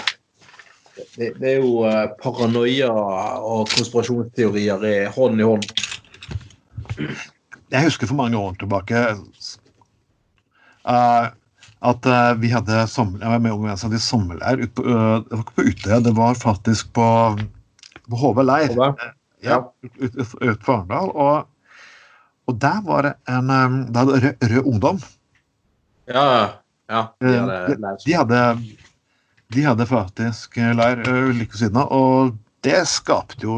[1.17, 5.67] det, det er jo eh, paranoia og konspirasjonsteorier i hånd i hånd.
[7.75, 9.01] Jeg husker for mange år tilbake
[10.87, 11.27] uh,
[11.91, 15.35] at uh, vi hadde sommer, jeg var med Unge Venstre, hadde sommerleir ut på, det
[15.35, 17.09] var ikke på Utøya, det var faktisk på,
[18.07, 18.73] på HV leir.
[18.73, 19.05] HV?
[19.45, 21.11] Ja, ut, ut, ut for Arendal.
[21.13, 21.51] Og,
[22.47, 25.01] og der var det en um, det hadde rød, rød Ungdom.
[26.07, 26.27] Ja,
[26.91, 27.03] ja.
[27.21, 28.43] De Eh, hadde, de, de hadde
[29.55, 33.57] de hadde faktisk leir uh, like ved siden av, og det skapte jo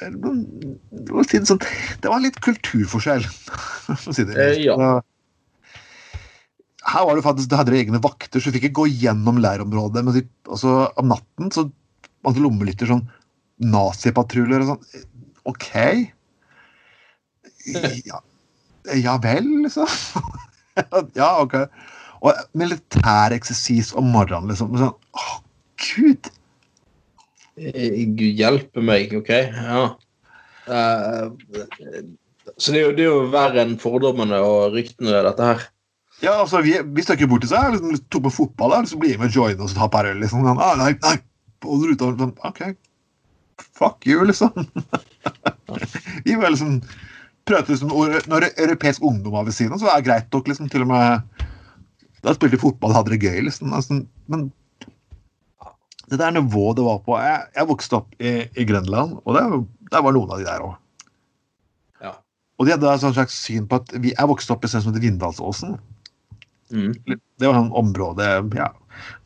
[0.00, 1.62] eh, det var litt
[2.00, 3.24] det var kulturforskjell,
[3.86, 5.00] for å si det Eh, ja.
[6.90, 9.36] Her var det faktisk, det hadde de egne vakter, så du fikk ikke gå gjennom
[9.38, 10.00] leirområdet.
[10.00, 10.16] Men
[10.48, 11.66] altså, om natten så
[12.24, 13.04] hadde lommelytter sånn
[13.60, 15.04] nazipatruljer og sånn.
[15.52, 15.68] OK.
[18.08, 18.16] Ja,
[18.98, 19.88] ja vel, liksom.
[21.20, 21.56] ja, OK.
[22.20, 24.76] Og militær eksersis om morgenen, liksom.
[24.80, 25.40] Sånn, Å,
[25.80, 26.30] gud!
[27.60, 29.30] Eh, Gud hjelpe meg, OK?
[29.32, 29.84] Ja.
[30.70, 31.32] Uh,
[32.56, 35.66] så det er, jo, det er jo verre enn fordommene og ryktene, dette her.
[36.20, 39.00] Ja, altså, vi, vi stakk jo bort til seg, liksom, tok på fotball, da, så
[39.00, 40.44] blir vi med og joiner og tar par øl, liksom.
[40.44, 41.16] Sånn, ah, nei, nei,
[41.64, 42.64] holder ruta, sånn, OK.
[43.76, 44.68] Fuck you, liksom.
[46.26, 46.80] vi var liksom
[47.50, 47.92] prøvde liksom,
[48.30, 50.90] Når europeisk ungdom var ved siden av, så var det greit nok, liksom, til og
[50.92, 51.44] med
[52.24, 53.74] Da spilte de fotball og hadde det gøy, liksom.
[53.76, 54.48] Altså, men
[56.10, 59.44] det der nivået det var på Jeg, jeg vokste opp i, i Grenland, og det,
[59.92, 60.74] der var noen av de der òg.
[62.02, 62.16] Ja.
[62.58, 64.92] Og de hadde et slags syn på at vi, Jeg vokste opp i stedet som
[64.92, 65.78] heter Vindalsåsen.
[66.74, 66.92] Mm.
[67.06, 68.68] Det var sånn område ja.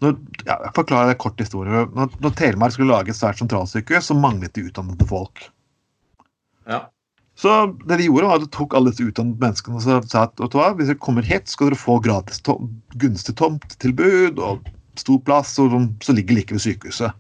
[0.01, 0.15] Når,
[0.47, 1.87] ja, Jeg forklarer det kort historie.
[1.97, 5.49] Når, når Telemark skulle lage et svært sentralsykehus, så manglet de utdannede folk.
[6.69, 6.85] Ja.
[7.35, 7.51] Så
[7.89, 10.69] det de gjorde, var at de tok alle disse utdannede menneskene og sa at hva,
[10.79, 12.69] hvis dere kommer hit, skal dere få gratis tom,
[13.03, 14.69] gunstig tomttilbud og
[15.01, 17.17] stor plass og som så ligger like ved sykehuset.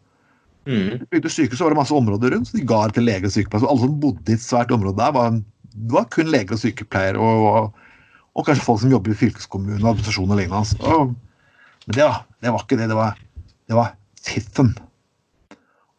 [0.71, 1.03] Mm.
[1.11, 3.73] Bygde sykehuset var det masse områder rundt, så de ga det til leger og sykepleiere.
[3.73, 5.35] Alle som bodde i et svært område der, var,
[5.75, 7.99] det var kun leger og sykepleiere og, og,
[8.39, 10.79] og kanskje folk som jobber i fylkeskommunen og administrasjon og lignende.
[10.87, 11.13] Og,
[11.89, 12.89] men det, det var ikke det.
[12.95, 13.19] Det var,
[13.67, 13.93] det var
[14.25, 14.73] fiffen.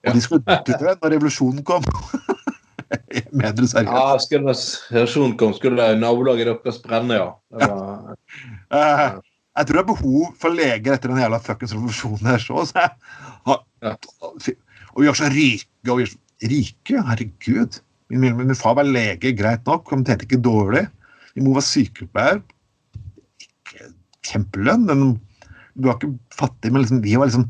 [0.05, 1.85] Og de skulle dø når revolusjonen kom.
[3.31, 3.91] Mener det seriøst.
[3.91, 4.55] Ja, skulle
[4.95, 7.31] reaksjonen kom, skulle nabolaget deres brenne, ja.
[7.55, 8.17] Det var,
[8.75, 9.17] Eh,
[9.55, 12.41] jeg tror det er behov for leger etter den jævla fuckings revolusjonen her.
[12.43, 13.95] Så, så jeg, Ja.
[14.95, 15.69] Og vi er så rike.
[15.91, 17.79] Og vi er så rike, herregud.
[18.09, 20.85] Min, min, min far var lege, greit nok, han tjente ikke dårlig.
[21.35, 22.41] Min mor var sykepleier.
[23.43, 23.91] Ikke
[24.27, 25.05] kjempelønn, men
[25.75, 26.71] du var ikke fattig.
[26.71, 27.47] Men liksom, vi var liksom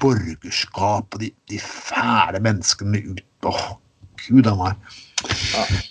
[0.00, 3.64] borgerskap og de, de fæle menneskene ut Åh,
[4.24, 4.94] gud a meg.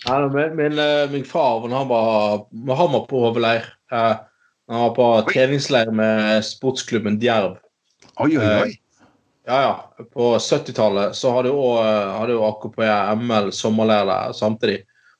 [0.05, 3.65] Ja, min, min, eh, min far han var, han var på hovedleir.
[3.91, 4.13] Eh,
[4.71, 7.57] Han var på treningsleir med sportsklubben Djerv.
[8.23, 8.75] Oi, oi, oi.
[9.45, 10.05] Ja, ja.
[10.13, 12.79] På 70-tallet så hadde jo, også- hadde jo AKP
[13.19, 14.77] ML sommerleir der samtidig.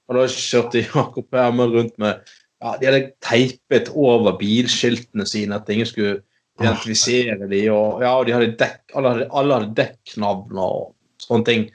[0.08, 2.21] Og da kjørte de AKP ML rundt med
[2.63, 6.21] ja, De hadde teipet over bilskiltene sine at ingen skulle
[6.62, 11.45] identifisere de, og ja, og de hadde dekk, alle hadde, alle hadde dekknavn og sånne
[11.49, 11.67] ting.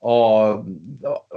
[0.00, 0.64] Og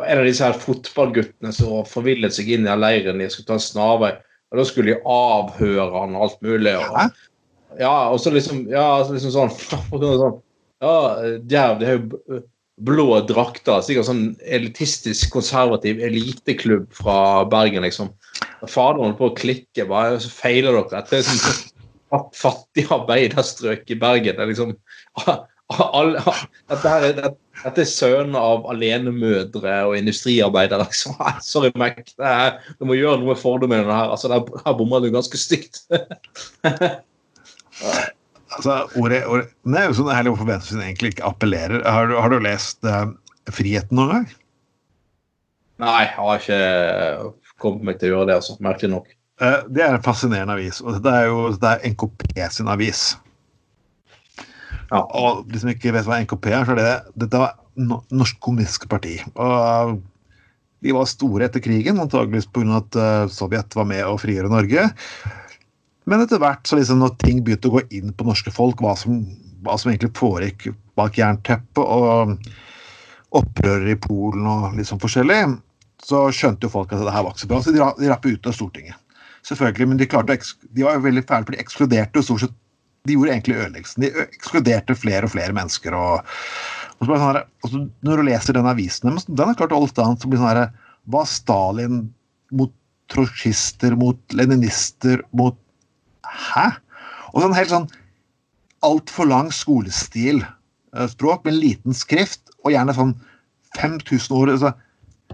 [0.07, 3.63] en av disse her fotballguttene som forvillet seg inn i leiren, de skulle ta en
[3.65, 4.13] snarvei,
[4.53, 6.75] og da skulle de avhøre han og alt mulig.
[6.79, 7.19] Og,
[7.81, 9.53] ja, og så liksom, ja, så liksom sånn,
[10.23, 10.39] sånn
[10.83, 10.95] Ja,
[11.43, 12.41] Djerv, det er jo
[12.83, 13.83] blå drakter.
[13.85, 17.17] Sikkert sånn elitistisk, konservativ eliteklubb fra
[17.49, 18.09] Bergen, liksom.
[18.63, 19.85] Og Faderen holdt på å klikke.
[19.89, 21.01] bare, Så feiler dere.
[21.03, 21.43] Dette er sånn
[22.13, 24.37] fat- fattig arbeiderstrøk i Bergen.
[24.37, 24.75] Det er liksom
[25.99, 26.21] alle,
[26.71, 27.15] dette, er,
[27.63, 30.85] dette, er sønnen av alenemødre og industriarbeidere.
[30.89, 31.17] Liksom.
[31.45, 32.01] Sorry, Mac.
[32.19, 34.13] Er, du må gjøre noe med fordommene her.
[34.13, 35.83] Altså, der, her bommer du ganske stygt.
[38.53, 41.81] Altså, ordet, ordet, det er jo sånn herlig hvorfor venstresiden egentlig ikke appellerer.
[41.89, 43.07] Har, du- har du lest uh,
[43.49, 44.27] Friheten noen gang?
[45.81, 47.31] Nei, jeg har ikke
[47.63, 48.55] kommet meg til å gjøre det, altså.
[48.63, 49.09] Merkelig nok.
[49.41, 53.01] Uh, det er en fascinerende avis, og det er jo det er NKP sin avis.
[54.93, 55.01] Ja.
[55.01, 56.89] Og de som ikke vet hva NKP er, så er det
[57.25, 57.55] dette var
[58.13, 59.15] Norsk Kommunistisk Parti.
[59.33, 59.95] Og
[60.83, 62.81] de var store etter krigen, antageligvis pga.
[62.81, 64.89] at eh, Sovjet var med å frigjøre Norge.
[66.09, 68.93] Men etter hvert, så liksom når ting begynte å gå inn på norske folk, hva
[68.99, 69.21] som,
[69.63, 72.35] hva som egentlig foregikk bak jernteppet, og
[73.33, 75.55] opprøret i Polen og litt sånn forskjellig,
[76.03, 78.35] så skjønte jo folk at det her var ikke så bra, så de, de rappet
[78.35, 78.99] ut av Stortinget.
[79.47, 82.59] Selvfølgelig, men de, klarte de var jo veldig fæle, for de ekskluderte jo stort sett
[83.03, 84.05] De gjorde egentlig ødeleggelsen.
[84.05, 85.95] De ekskluderte flere og flere mennesker.
[85.97, 86.29] og,
[86.99, 89.75] og så sånn her, altså så Når du leser den avisen deres, den er klart
[89.75, 90.63] alt annet, så blir sånn her
[91.11, 92.05] Var Stalin
[92.55, 92.71] mot
[93.11, 95.59] trotsjister, mot leninister, mot
[96.23, 96.69] Hæ?
[97.33, 97.89] Og sånn helt sånn
[98.83, 100.43] altfor lang skolestil
[101.09, 103.13] språk med en liten skrift, og gjerne sånn
[103.79, 104.51] 5000 ord.
[104.53, 104.73] Altså,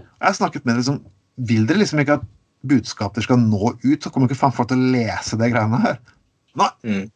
[0.00, 1.00] jeg har snakket med dem liksom
[1.48, 2.24] Vil dere liksom ikke at
[2.68, 6.00] budskapet skal nå ut, så kommer ikke faen folk til å lese det greiene her.
[6.60, 7.06] Nei, Mm.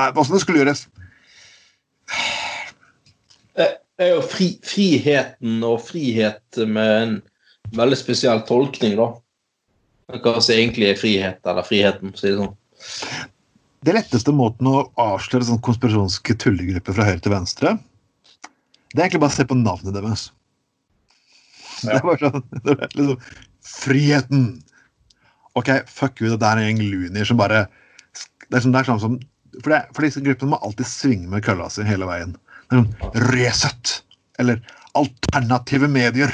[0.00, 0.86] Nei åssen det skulle gjøres.
[3.56, 7.18] Det er jo fri, friheten og frihet med en
[7.76, 9.10] veldig spesiell tolkning, da.
[10.10, 13.28] Hva som egentlig er frihet, eller friheten, for å si det sånn.
[13.84, 17.76] Det letteste måten å avsløre sånn konspirasjonske tullegrupper fra høyre til venstre,
[18.90, 20.24] det er egentlig bare å se på navnet deres.
[21.84, 23.28] Det er bare sånn det er liksom,
[23.70, 24.42] Friheten!
[25.58, 27.64] OK, fuck you, det er en gjeng lunier som bare
[28.48, 29.16] Det er sånn, det er sånn som
[29.64, 32.36] for, det, for disse gruppene må alltid svinge med kølla si hele veien.
[32.70, 32.88] Sånn
[33.30, 34.00] Resett!
[34.40, 34.60] Eller
[34.98, 36.32] alternative medier.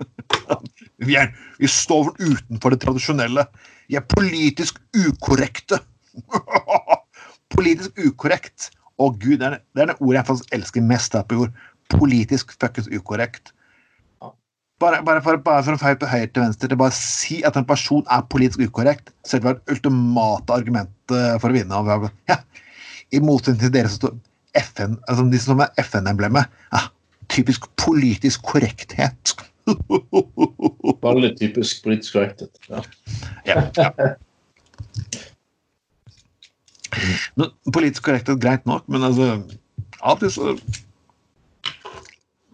[1.04, 3.42] Vi, er, vi står utenfor det tradisjonelle.
[3.90, 5.80] Vi er politisk ukorrekte.
[7.54, 8.70] politisk ukorrekt.
[8.96, 11.58] Å gud, det er, det er det ordet jeg faktisk elsker mest her på jord.
[11.92, 13.52] Politisk fuckings ukorrekt.
[14.82, 17.54] Bare, bare, for, bare for å feie på høyre til venstre til bare si at
[17.56, 22.10] en person er politisk ukorrekt, selv om det er ultimate argumentet for å vinne.
[22.30, 22.40] Ja,
[23.14, 24.16] I motsetning til dere som står
[24.58, 26.50] FN, altså de som er FN-emblemet.
[26.74, 26.82] Ja,
[27.30, 29.36] typisk politisk korrekthet.
[31.06, 32.58] Veldig typisk politisk korrekthet.
[32.68, 32.82] Ja.
[33.46, 34.10] Ja, ja.
[37.70, 39.38] Politisk korrekthet greit nok, men altså
[40.02, 40.56] alltid så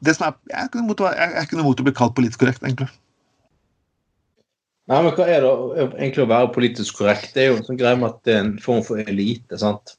[0.04, 2.42] det som er, Jeg er ikke noe imot å- jeg er å bli kalt politisk
[2.42, 2.88] korrekt, egentlig.
[4.90, 5.50] Nei, men hva er det
[6.00, 7.34] egentlig å være politisk korrekt?
[7.34, 9.94] Det er jo en sånn greie med at det er en form for elite, sant?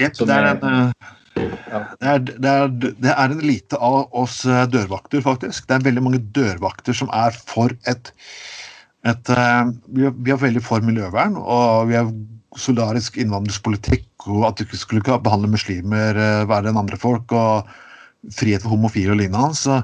[0.00, 0.92] Yep, det, er en,
[1.70, 1.80] Ja.
[2.00, 2.68] det, er, det, er,
[3.04, 5.68] det er en elite av oss eh, dørvakter, faktisk.
[5.68, 8.10] Det er veldig mange dørvakter som er for et,
[9.06, 12.10] et eh, vi, er, vi er veldig for miljøvern, og vi er
[12.58, 17.70] solidarisk innvandringspolitikk, og at du ikke skulle behandle muslimer eh, verre enn andre folk, og
[18.32, 19.58] frihet for homofile og lignende.
[19.58, 19.80] Så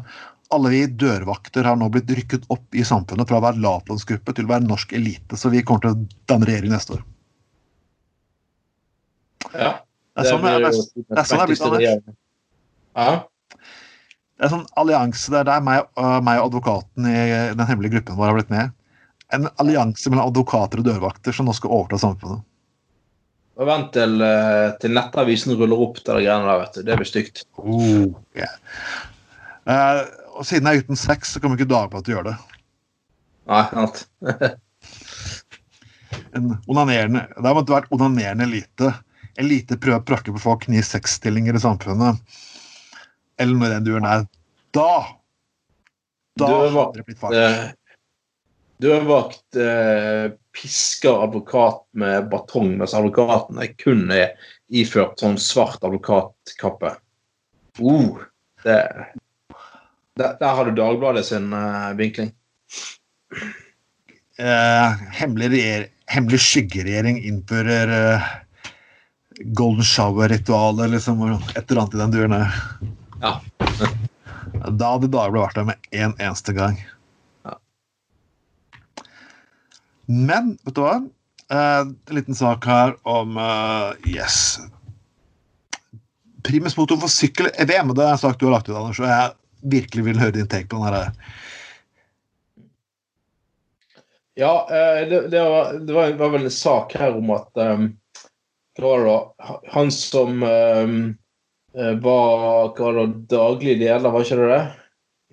[0.55, 4.49] alle vi dørvakter har nå blitt rykket opp i samfunnet fra å være lavlønnsgruppe til
[4.49, 7.05] å være norsk elite, så vi kommer til å danne regjering neste år.
[9.55, 9.77] ja.
[10.19, 12.17] Det er sånn det er, det er sånn det er blitt, Anders.
[12.99, 13.13] Ja.
[14.41, 15.87] Det er sånn allianse der, der meg,
[16.27, 17.21] meg og advokaten i
[17.55, 18.75] den hemmelige gruppen vår har blitt med.
[19.37, 22.43] En allianse mellom advokater og dørvakter som nå skal overta samfunnet.
[23.61, 26.85] Og vent til, eh, til nettavisen ruller opp til de greiene der, vet du.
[26.87, 27.43] Det blir stygt.
[27.61, 28.07] Oh,
[28.39, 28.55] yeah.
[29.69, 30.01] uh,
[30.41, 32.37] og siden jeg er uten sex, så kommer ikke Dagbladet gjøre det.
[33.51, 34.05] Nei, sant.
[36.35, 38.93] En onanerende, det har måttet vært onanerende elite.
[39.41, 42.21] Elite prøver å prakke på folk nye sexstillinger i samfunnet.
[43.41, 44.27] Eller når den duren der.
[44.77, 44.91] Da
[46.39, 47.35] Da hadde det blitt fart.
[48.81, 54.33] Dørvakt eh, pisker advokat med batong, mens advokaten er kun er
[54.73, 56.95] iført sånn svart advokatkappe.
[57.81, 58.23] Uh,
[58.65, 58.79] det,
[60.21, 62.33] der, der har du Dagbladet sin eh, vinkling.
[64.39, 68.31] eh, hemmelig, hemmelig skyggeregjering innfører eh,
[69.57, 71.23] golden shower-ritualet, liksom,
[71.55, 72.63] et eller annet i den duren der.
[73.23, 73.35] Ja.
[74.51, 76.75] Da hadde Dagbladet vært der med en eneste gang.
[77.47, 77.55] Ja.
[80.11, 80.97] Men, vet du hva?
[81.53, 84.59] Eh, en liten sak her om uh, Yes.
[86.43, 90.07] Primusmotoren for sykkel-EVM, det er en sak du har lagt ut, Anders, og jeg virkelig
[90.09, 91.13] vil høre din take på den her.
[94.41, 97.91] Ja, eh, det, det, var, det var, var vel en sak her om at um,
[98.79, 99.59] Hva var det da?
[99.75, 101.01] Han som um,
[101.75, 104.63] var hva var det, da, daglig leder, var ikke det det?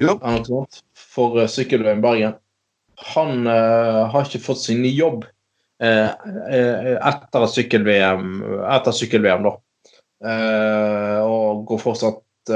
[0.06, 0.18] Jo.
[1.16, 2.38] For uh, Sykkelveien Bergen.
[2.98, 5.26] Han eh, har ikke fått sin ny jobb
[5.84, 6.10] eh,
[6.50, 8.40] eh, etter sykkel-VM,
[8.90, 9.56] sykkel-VM, da.
[11.28, 12.52] Og går fortsatt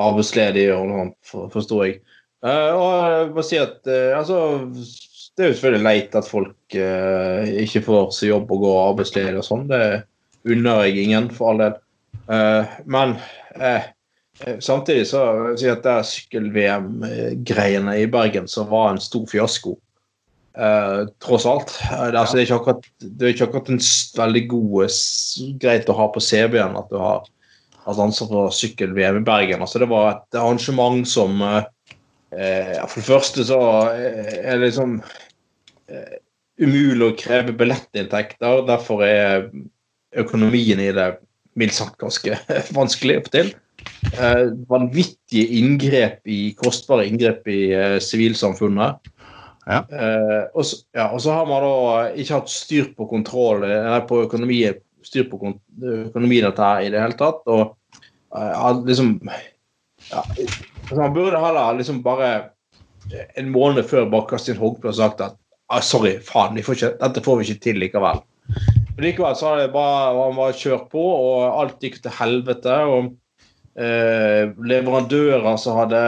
[0.00, 1.94] arbeidsledig og noe sånt, forstår jeg.
[2.44, 4.36] Og jeg må si at altså
[4.72, 9.40] Det er jo selvfølgelig leit at folk eh, ikke får seg jobb og går arbeidsledig
[9.40, 9.64] og sånn.
[9.70, 10.02] Det
[10.52, 11.78] unner jeg ingen, for all del.
[12.28, 13.16] Eh, men
[13.56, 13.88] eh,
[14.64, 19.76] samtidig så vil jeg si at det sykkel-VM-greiene i Bergen som var en stor fiasko.
[20.58, 21.78] Eh, tross alt.
[21.92, 23.82] Eh, det, altså, det, er akkurat, det er ikke akkurat en
[24.18, 24.96] veldig god eh,
[25.62, 27.28] greit å ha på CV-en at du har
[27.86, 29.62] hatt ansvar for sykkel-VM i Bergen.
[29.62, 31.62] Altså, det var et arrangement som eh,
[32.34, 33.60] eh, For det første så
[33.94, 34.98] eh, er det liksom
[35.88, 36.18] eh,
[36.60, 38.66] umulig å kreve billettinntekter.
[38.68, 39.48] Derfor er
[40.18, 41.12] økonomien i det
[41.58, 42.36] mildt sagt ganske
[42.78, 43.54] vanskelig å få til.
[44.10, 49.10] Eh, vanvittige inngrep i, kostbare inngrep i eh, sivilsamfunnet.
[49.68, 49.82] Ja.
[49.86, 51.74] Eh, og, så, ja, og så har man da
[52.18, 54.62] ikke hatt styr på kontroll eller på økonomi,
[55.06, 55.38] styr på
[56.08, 57.44] økonomien dette her i det hele tatt.
[57.46, 57.76] Og
[58.34, 59.14] eh, liksom
[60.10, 62.32] ja, altså Man burde heller liksom bare
[63.38, 65.38] en måned før bare Kastin håndkle og sagt at
[65.70, 68.24] ah, sorry, faen, vi får ikke, dette får vi ikke til likevel.
[68.96, 72.74] Men likevel så har det bare, man bare kjørt på, og alt gikk til helvete.
[72.90, 73.12] og
[73.80, 76.00] eh, Leverandører som hadde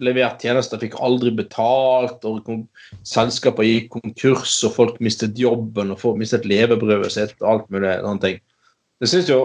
[0.00, 2.24] levert tjenester, fikk aldri betalt.
[2.24, 2.64] og
[3.06, 7.36] Selskaper gikk konkurs, og folk mistet jobben og folk mistet levebrødet sitt.
[7.40, 8.40] og alt mulig sånne ting.
[9.00, 9.40] Jeg synes jo,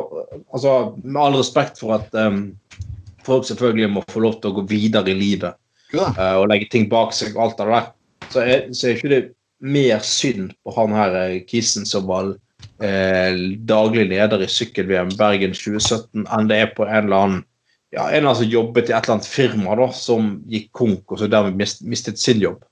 [0.54, 2.58] altså, Med all respekt for at um,
[3.24, 5.56] folk selvfølgelig må få lov til å gå videre i livet
[5.96, 6.12] ja.
[6.12, 7.88] eh, og legge ting bak seg, og alt det der,
[8.30, 9.22] så er, så er ikke det
[9.66, 12.36] mer synd på han her eh, Kissen som var
[12.84, 17.44] eh, daglig leder i sykkel-VM Bergen 2017, enn det er på en eller annen
[17.96, 21.14] ja, en eller annen som jobbet i et eller annet firma da, som gikk konk
[21.14, 22.64] og så dermed mist, mistet sin jobb.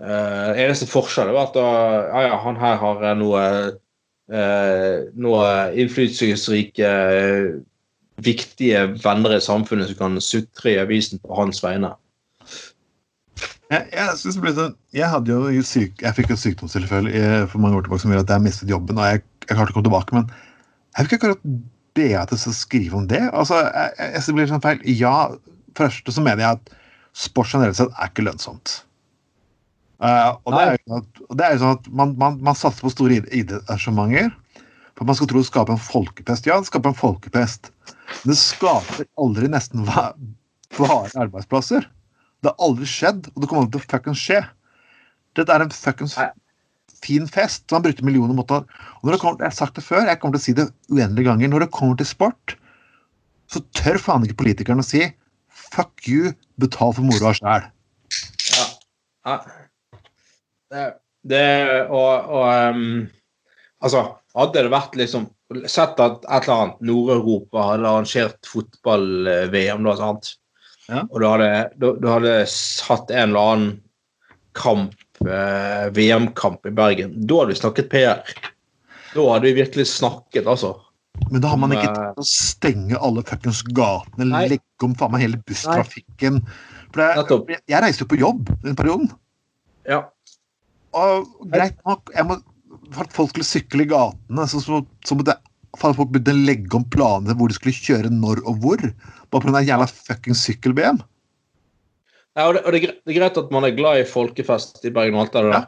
[0.00, 1.66] Eh, eneste forskjell er at da,
[2.08, 3.42] ja, ja, han her har eh, noe,
[4.32, 5.50] eh, noe
[5.82, 7.50] innflytelsesrike, eh,
[8.24, 11.92] viktige venner i samfunnet som kan sutre i avisen på hans vegne.
[13.72, 17.78] Jeg, jeg, synes det sånn, jeg, hadde jo syk, jeg fikk et sykdomstilfelle for mange
[17.78, 19.00] år tilbake som gjorde at jeg mistet jobben.
[19.00, 20.26] og jeg, jeg klarte å komme tilbake, Men
[20.94, 21.46] jeg fikk ikke akkurat
[21.94, 23.22] be deg til å skrive om det.
[23.32, 24.82] altså, jeg, jeg, jeg, blir sånn feil.
[24.98, 25.14] Ja,
[25.78, 26.74] først så mener jeg at
[27.14, 28.80] sport generelt sett er ikke lønnsomt.
[30.02, 32.58] Uh, og, det er jo, sånn at- det er jo sånn at man, man, man
[32.58, 34.32] satser på store id- idrettsarrangementer
[34.94, 36.46] for at man skal tro det skaper en folkepest.
[36.50, 37.70] Ja, det skaper en folkepest.
[38.22, 41.86] Men det skaper aldri nesten varige arbeidsplasser.
[42.44, 44.40] Det har aldri skjedd, og det kommer aldri til å fuckings skje.
[45.34, 46.16] Dette er en fuckings
[47.04, 48.52] fin fest som han brukte millioner mot.
[48.52, 50.68] Og når det kommer, jeg har sagt det før, jeg kommer til å si det
[50.92, 51.52] uendelige ganger.
[51.52, 52.56] Når det kommer til sport,
[53.50, 55.06] så tør faen ikke politikerne å si
[55.74, 57.68] fuck you, betal for moroa sjæl.
[58.54, 58.66] Ja.
[59.26, 59.36] ja.
[60.74, 60.84] Det,
[61.28, 61.44] det
[61.88, 63.04] og, og um,
[63.84, 64.00] Altså,
[64.36, 65.26] hadde det vært liksom
[65.68, 70.30] Sett at et eller annet Nord-Europa hadde arrangert fotball-VM, da, sant?
[70.88, 71.04] Ja.
[71.08, 72.34] Og du hadde, du, du hadde
[72.88, 73.70] hatt en eller annen
[74.54, 74.94] kamp,
[75.24, 77.14] eh, VM-kamp i Bergen.
[77.26, 78.22] Da hadde vi snakket PR.
[79.14, 80.74] Da hadde vi virkelig snakket, altså.
[81.30, 84.46] Men da har man ikke eh, tenkt å stenge alle fuckings gatene, Nei.
[84.56, 86.40] legge om faen meg hele busstrafikken.
[86.94, 89.10] For det, jeg reiste jo på jobb den perioden.
[89.88, 90.04] Ja.
[90.94, 92.38] Og greit nok, jeg må,
[92.94, 95.38] for at folk skulle sykle i gatene, så, så, så måtte
[95.80, 98.84] folk begynne å legge om planene hvor de skulle kjøre når og hvor.
[99.34, 99.64] Bare pga.
[99.66, 101.02] jævla fuckings sykkel-VM.
[102.34, 104.82] Ja, og det, og det, er det er greit at man er glad i folkefest
[104.86, 105.54] i Bergen og alt det der.
[105.54, 105.64] Ja.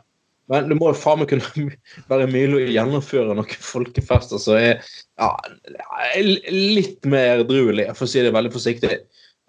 [0.51, 1.71] Men det må jo faen meg kunne
[2.13, 4.79] være mulig å gjennomføre noen folkefester som er
[5.19, 5.31] ja,
[6.53, 9.01] litt mer edruelige, for å si det veldig forsiktig.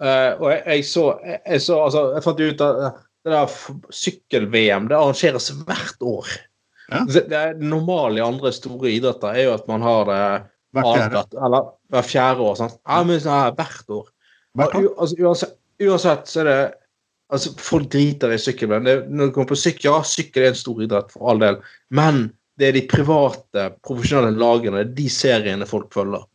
[0.01, 3.55] Uh, og jeg, jeg så jeg, jeg så altså, jeg fant ut at det der
[3.97, 6.35] sykkel-VM det arrangeres hvert år.
[6.87, 7.01] Ja.
[7.09, 10.21] Det, det normale i andre store idretter er jo at man har det
[10.85, 11.23] Fjerde.
[11.45, 12.57] eller hver fjerde år.
[12.59, 12.77] Sant?
[12.83, 14.09] Ja, men sånn hvert år.
[14.57, 14.89] Hvert år.
[14.97, 16.59] altså, uansett, uansett så er det
[17.33, 18.73] altså, Folk driter i sykkel.
[18.85, 21.61] Det, når det kommer på sykkel, ja, sykkel er en stor idrett, for all del.
[21.89, 26.25] Men det er de private, profesjonelle lagene, det er de seriene folk følger.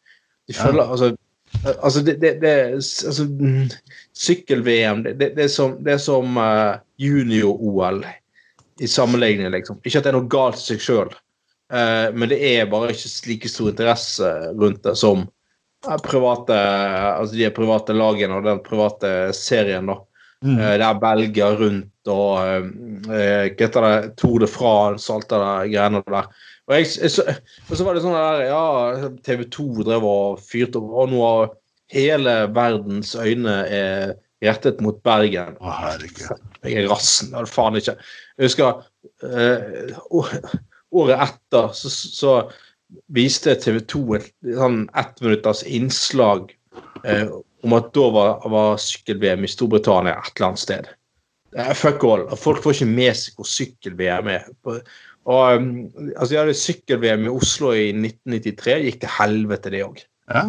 [0.51, 0.71] De Ja.
[0.85, 1.13] altså,
[1.83, 3.27] altså, det, det, det altså,
[4.13, 8.05] Sykkel-VM, det, det, det er som, det er som uh, junior-OL
[8.83, 9.79] i sammenligning, liksom.
[9.85, 11.13] Ikke at det er noe galt i seg sjøl,
[11.73, 16.57] men det er bare ikke like stor interesse rundt det som eh, private,
[17.17, 19.89] altså de private lagene og den private serien.
[19.89, 20.01] da.
[20.43, 20.59] Mm.
[20.59, 22.65] Eh, er belger rundt og eh,
[23.15, 26.31] eh, hva heter det, Tour de France og alt det greiene der.
[26.67, 27.27] Og, jeg, jeg, så,
[27.69, 31.23] og så var det sånn der, ja, TV 2 drev og fyrte opp, og nå
[31.23, 31.55] har
[31.93, 35.55] hele verdens øyne er rettet mot Bergen.
[35.63, 36.43] Å, herregud.
[36.67, 37.95] Jeg er rassen, faen ikke.
[38.39, 38.83] Jeg husker
[39.27, 39.93] eh,
[40.93, 42.35] året etter så, så
[43.15, 44.29] viste TV 2 et
[44.59, 46.51] sånn ettminutters innslag
[47.05, 47.31] eh,
[47.63, 50.91] om at da var, var sykkel-VM i Storbritannia et eller annet sted.
[51.57, 52.27] Eh, fuck all.
[52.39, 54.47] Folk får ikke med seg hvor sykkel-VM er.
[54.67, 54.79] Og,
[55.31, 55.67] um,
[56.17, 58.79] altså, Jeg hadde sykkel-VM i Oslo i 1993.
[58.89, 60.01] Gikk til helvete, det òg.
[60.33, 60.47] Ja.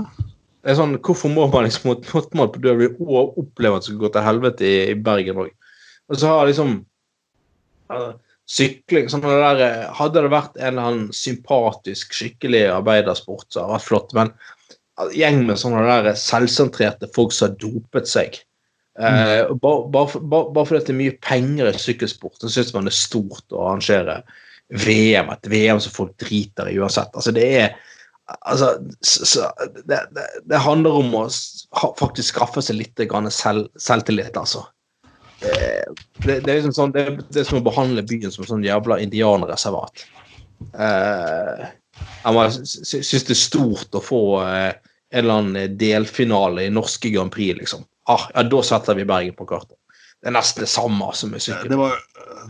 [0.64, 4.06] Det er sånn, Hvorfor må man liksom måtte man på døden oppleve at det skulle
[4.06, 5.52] gå til helvete i, i Bergen òg?
[6.12, 6.78] Og så har liksom
[7.92, 8.14] uh,
[8.50, 13.64] sykling sånn det der, eh, Hadde det vært en eller annen sympatisk, skikkelig arbeidersport, så
[13.64, 14.16] hadde det vært flott.
[14.18, 14.34] Men
[15.16, 18.36] gjeng med sånne der selvsentrerte folk som har dopet seg
[19.00, 22.86] uh, bare, bar, bar, bar fordi det er mye penger i sykkelsport, så syns man
[22.86, 24.20] det er stort å arrangere
[24.84, 25.32] VM.
[25.34, 27.14] Et VM som folk driter i uansett.
[27.16, 27.74] Altså, det er
[28.48, 29.50] Altså, så,
[29.84, 31.24] det, det, det, handler om å
[32.00, 33.02] faktisk skaffe seg litt
[33.36, 34.64] selv, selvtillit, altså.
[35.44, 40.06] Det, det, er liksom sånn, det, er som å behandle byen som sånn jævla indianerreservat.
[40.80, 41.64] Eh,
[42.24, 44.72] jeg syns det er stort å få uh,
[45.14, 47.84] en eller annen delfinale i norske Grand Prix, liksom.
[48.10, 49.78] Ah, ja, da setter vi Bergen på kartet.
[50.24, 51.70] Det er nesten det samme som med sykkel.
[51.70, 52.00] Det, var,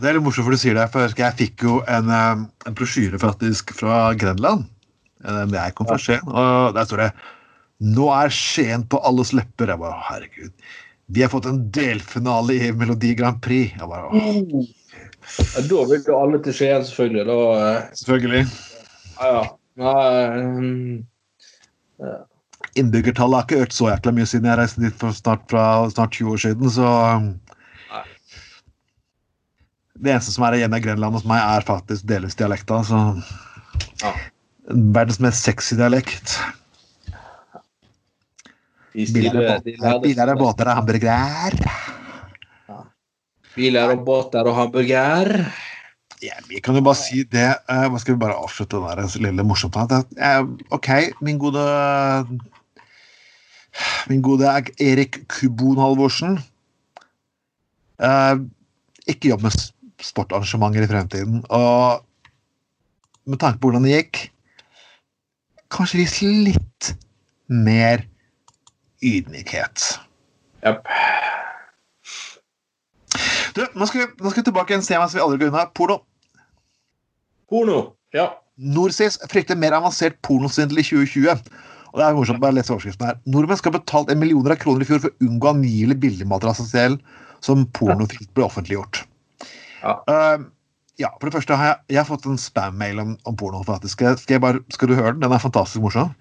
[0.00, 2.78] det er litt morsomt for du sier det, for jeg fikk jo en, eh, en
[2.78, 4.70] brosjyre faktisk fra Grenland
[5.24, 6.24] jeg kom fra Skien.
[6.28, 7.12] Og der står det
[7.80, 9.68] 'Nå er Skien på alles lepper'.
[9.68, 10.52] Jeg bare herregud.
[11.06, 13.74] Vi har fått en delfinale i Melodi Grand Prix.
[13.78, 14.24] Jeg bare,
[15.24, 17.24] ja, da vil jo alle til Skien, selvfølgelig.
[17.28, 17.90] Da, eh.
[18.00, 18.46] selvfølgelig.
[19.18, 19.44] Ja, ja.
[19.84, 21.04] Nei,
[22.04, 22.16] ja.
[22.78, 26.14] Innbyggertallet har ikke økt så jækla mye siden jeg reiste dit for snart, fra snart
[26.16, 26.88] 20 år siden, så
[29.94, 32.80] Det eneste som er igjen av Grenland hos meg, er faktisk delvis dialekta.
[32.84, 32.98] Så
[34.02, 34.10] ja.
[34.68, 36.34] Verdens mest sexy dialekt.
[38.94, 41.56] Biler og båter og hamburger.
[42.70, 42.80] Ja.
[43.56, 45.32] Biler og båter og hamburger.
[46.22, 47.48] Ja, vi kan jo bare si det.
[47.66, 49.76] Uh, hva Skal vi bare avslutte den der lille morsomt?
[49.76, 50.88] Uh, OK,
[51.20, 51.64] min gode
[54.06, 54.46] Min gode
[54.78, 56.38] Erik Kubon Halvorsen.
[57.98, 58.46] Uh,
[59.10, 59.58] ikke jobb med
[60.00, 61.42] sportarrangementer i fremtiden.
[61.50, 62.04] Og
[63.26, 64.24] med tanke på hvordan det gikk
[65.74, 66.94] kanskje vis litt
[67.50, 68.04] mer
[69.04, 69.84] ydmykhet.
[70.64, 70.88] Yep.
[73.54, 75.68] Du, nå skal, vi, nå skal vi tilbake en sted mens vi aldri går unna.
[75.76, 76.00] Porno.
[77.50, 77.82] Porno,
[78.16, 78.32] ja.
[78.56, 81.44] Norsis frykter mer avansert pornosvindel i 2020.
[81.94, 83.20] Og det er morsomt bare å lese overskriften her.
[83.30, 86.98] Nordmenn skal ha betalt en millioner av kroner i fjor for å unngå angivelig billigmateriell
[87.44, 89.04] som pornofilm ble offentliggjort.
[89.84, 90.00] Ja.
[90.08, 90.48] Uh,
[90.98, 93.62] ja, for det første har jeg, jeg har fått en spam-mail om, om, porno.
[93.66, 94.02] faktisk.
[94.22, 95.22] Skal, bare, skal, du høre den?
[95.22, 96.14] Den er fantastisk morsom.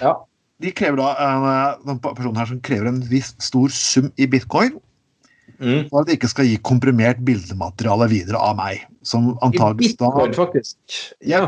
[0.00, 0.14] Ja.
[0.60, 1.48] De krever da, en,
[1.88, 4.76] den personen her som krever en viss stor sum i bitcoin.
[5.60, 5.86] Mm.
[5.90, 8.86] For at de ikke skal gi komprimert bildemateriale videre av meg.
[9.06, 10.76] Som antakeligvis da Bitcoin, faktisk.
[11.24, 11.42] Ja.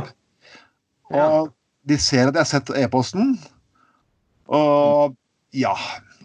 [1.13, 1.27] ja.
[1.27, 1.53] Og
[1.89, 3.37] de ser at jeg har sett e-posten,
[4.53, 5.17] og
[5.57, 5.75] ja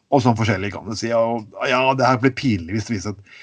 [0.07, 1.09] Og sånn forskjellig, kan du si.
[1.11, 3.39] Og ja, det her blir pinlig hvis det viser at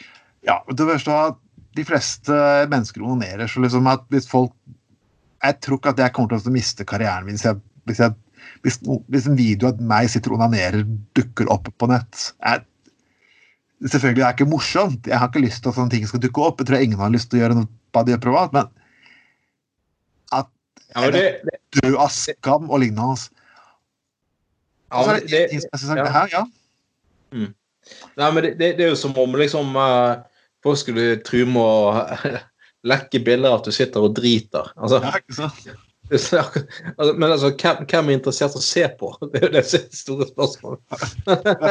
[0.49, 1.41] Ja, det verste er at
[1.77, 2.37] de fleste
[2.73, 3.51] mennesker onanerer.
[3.51, 4.55] Så liksom at hvis folk
[5.45, 8.17] Jeg tror ikke at jeg kommer til å miste karrieren min hvis, jeg, hvis, jeg,
[8.65, 8.79] hvis,
[9.13, 10.87] hvis en video av meg sitter og onanerer,
[11.17, 12.31] dukker opp på nett.
[12.41, 12.65] Jeg,
[13.85, 15.11] selvfølgelig er det ikke morsomt.
[15.11, 16.63] Jeg har ikke lyst til at sånne ting skal dukke opp.
[16.63, 18.71] Jeg tror ingen har lyst til å gjøre noe på det privat, men
[20.35, 20.49] at
[20.95, 23.19] ja, det, det, dø av skam og lignende
[24.95, 25.61] ja, det, det,
[25.99, 26.11] ja.
[26.15, 26.43] Her, ja.
[27.35, 27.49] Mm.
[28.17, 30.23] Nei, men det, det, er jo som om liksom uh,
[30.65, 32.29] Folk skulle true med å
[32.91, 34.71] lekke bilder av at du sitter og driter.
[34.79, 35.67] Altså, ja, ikke sant?
[36.99, 39.13] Altså, men altså, hvem, hvem, er interessert i å se på?
[39.33, 40.81] Det er jo det store spørsmålet.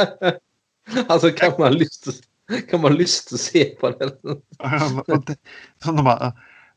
[1.13, 2.21] altså, hvem har lyst til
[2.51, 4.09] hvem har lyst til å se på det?
[5.83, 6.33] sånn bare,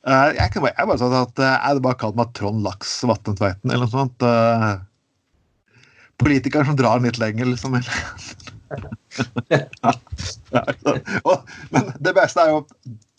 [0.06, 2.92] uh, jeg kan bare, jeg bare sånn at Jeg hadde bare kalt meg Trond Laks
[3.10, 4.22] Vatnetveiten eller noe sånt.
[4.22, 4.78] Uh,
[6.22, 7.74] politikeren som drar litt lenger, liksom
[11.70, 12.64] men det beste er jo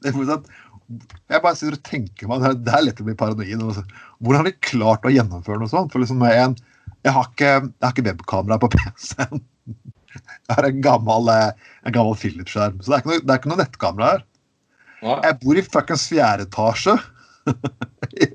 [0.04, 3.80] Jeg bare sitter og tenker meg Det er lett å bli paranoid.
[4.22, 5.91] Hvordan har de klart å gjennomføre noe sånt?
[5.93, 6.55] For liksom en,
[7.03, 9.43] jeg, har ikke, jeg har ikke webkamera på PC-en.
[10.18, 12.80] Jeg har en gammel, en gammel Philips-skjerm.
[12.82, 14.26] Så det er ikke noe, det er ikke noe nettkamera her.
[15.03, 16.97] Jeg bor i fuckings fjerde etasje.
[18.18, 18.28] I,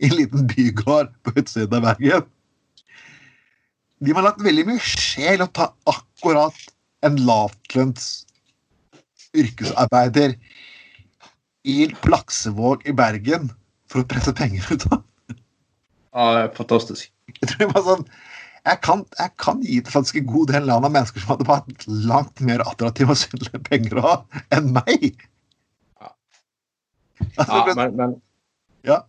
[0.00, 2.24] I en liten bygård på utsiden av Bergen.
[3.98, 6.56] De har lagt veldig mye sjel å ta akkurat
[7.06, 8.08] en lavtlønns
[9.36, 10.36] yrkesarbeider
[11.68, 13.50] i Laksevåg i Bergen
[13.90, 15.02] for å presse penger ut av.
[16.18, 17.12] Ja, fantastisk.
[17.38, 18.08] Jeg tror det var sånn
[18.68, 21.46] jeg kan, jeg kan, gi det faktisk en god del land av mennesker som hadde
[21.48, 25.22] vært langt mer attraktive å svindle penger av enn meg.
[27.38, 28.18] Ja, men, men
[28.86, 29.02] Ja.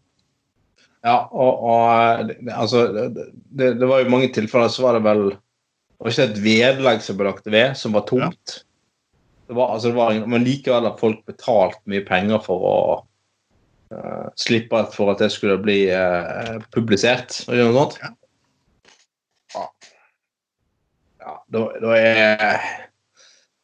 [1.06, 5.30] Ja, og, og det, altså det, det var jo mange tilfeller så var det vel
[5.32, 8.56] Det var ikke et vedlegg som ble lagt ved, som var tomt.
[9.48, 12.76] Det var, altså det var, men likevel har folk betalt mye penger for å
[14.38, 17.42] slippe for at det skulle bli eh, publisert.
[17.48, 17.98] Og gjøre noe sånt.
[18.04, 18.12] Ja.
[19.56, 19.66] Ja.
[21.26, 22.68] ja da, da er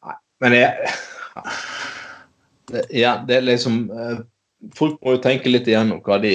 [0.02, 0.88] Nei, men jeg
[1.36, 1.44] ja.
[2.66, 4.24] Det, ja, det er liksom eh,
[4.74, 6.34] Folk må jo tenke litt igjennom hva de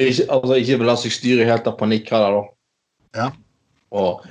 [0.00, 3.20] ikke, altså ikke la seg styre helt av panikk heller, da.
[3.20, 3.26] Ja.
[3.92, 4.22] Og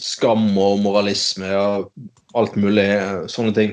[0.00, 1.88] skam og moralisme og
[2.36, 3.72] alt mulig eh, sånne ting.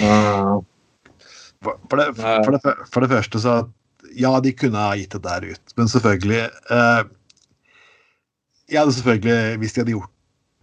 [0.00, 0.64] Uh,
[1.66, 3.56] For, det, for, det, for det første så
[4.16, 7.00] Ja, de kunne ha gitt det der ut, men selvfølgelig eh,
[8.74, 10.12] hadde selvfølgelig, hvis de hadde gjort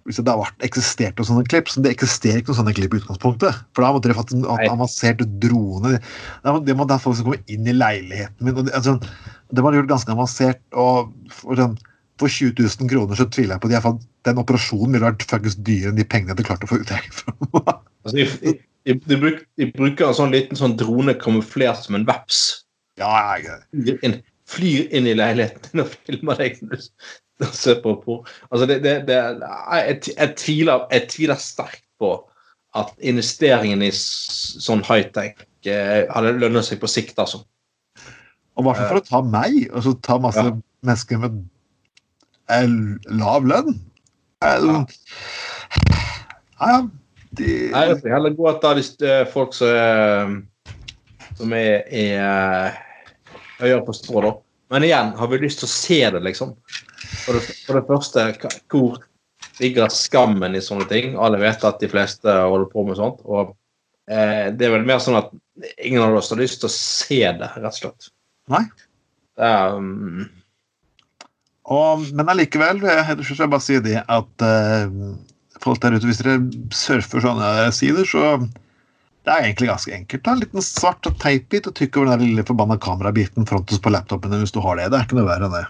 [0.04, 3.00] hvis det hadde eksistert noen sånne klipp, så det eksisterer ikke noen sånne klipp i
[3.00, 3.60] utgangspunktet.
[3.72, 5.94] For da måtte de fått en avansert drone.
[6.44, 8.66] Det må- da folk som kommer inn i leiligheten min.
[8.66, 8.98] Det, altså,
[9.54, 10.60] det var gjort ganske avansert.
[10.74, 11.78] Og for, sånn,
[12.20, 15.64] for 20 000 kroner så tviler jeg på at de den operasjonen ville vært faktisk
[15.68, 17.34] dyrere enn de pengene de hadde klart å få ut fra
[18.04, 18.16] altså,
[18.86, 22.42] de, bruk, de bruker en sånn liten sånn drone kamuflert som en veps.
[23.00, 24.18] ja, jeg, Flyr inn,
[24.52, 28.20] flyr inn i leiligheten din og filmer deg når ser på på.
[28.52, 32.12] Altså, det, det, det jeg, jeg, tviler, jeg tviler sterkt på
[32.78, 37.44] at investeringen i sånn high-tech eh, lønnet seg på sikt, altså.
[38.58, 40.54] Og i hvert fall for å ta meg, og så ta masse Ja.
[40.86, 41.42] mennesker med
[43.18, 43.78] lav lønn.
[44.44, 44.84] Ja.
[46.60, 46.82] Ja,
[47.34, 47.46] ja.
[47.46, 50.34] De, Nei, jeg vil heller gå etter hvis det er folk som er,
[51.40, 52.76] som er, er
[53.62, 54.34] høyere på strå, da.
[54.74, 56.54] Men igjen, har vi lyst til å se det, liksom?
[57.26, 58.28] For det, for det første,
[58.74, 59.02] hvor
[59.62, 61.18] ligger skammen i sånne ting?
[61.22, 63.20] Alle vet at de fleste holder på med sånt.
[63.26, 63.54] Og
[64.10, 65.34] eh, det er vel mer sånn at
[65.78, 68.10] ingen av oss har lyst til å se det, rett og slett.
[68.54, 68.64] Nei.
[69.38, 70.26] Det er, um,
[71.74, 74.90] og, men allikevel, jeg helt til jeg bare si det at eh,
[75.62, 76.40] folk der ute, hvis dere
[76.74, 78.38] surfer sånne sider, så
[79.24, 80.24] det er egentlig ganske enkelt.
[80.26, 80.34] Da.
[80.34, 84.44] En liten svart teipbit og tykk over den lille forbanna kamerabiten frontes på laptopen din
[84.44, 84.90] hvis du har det.
[84.92, 85.64] Det er ikke noe verre enn det.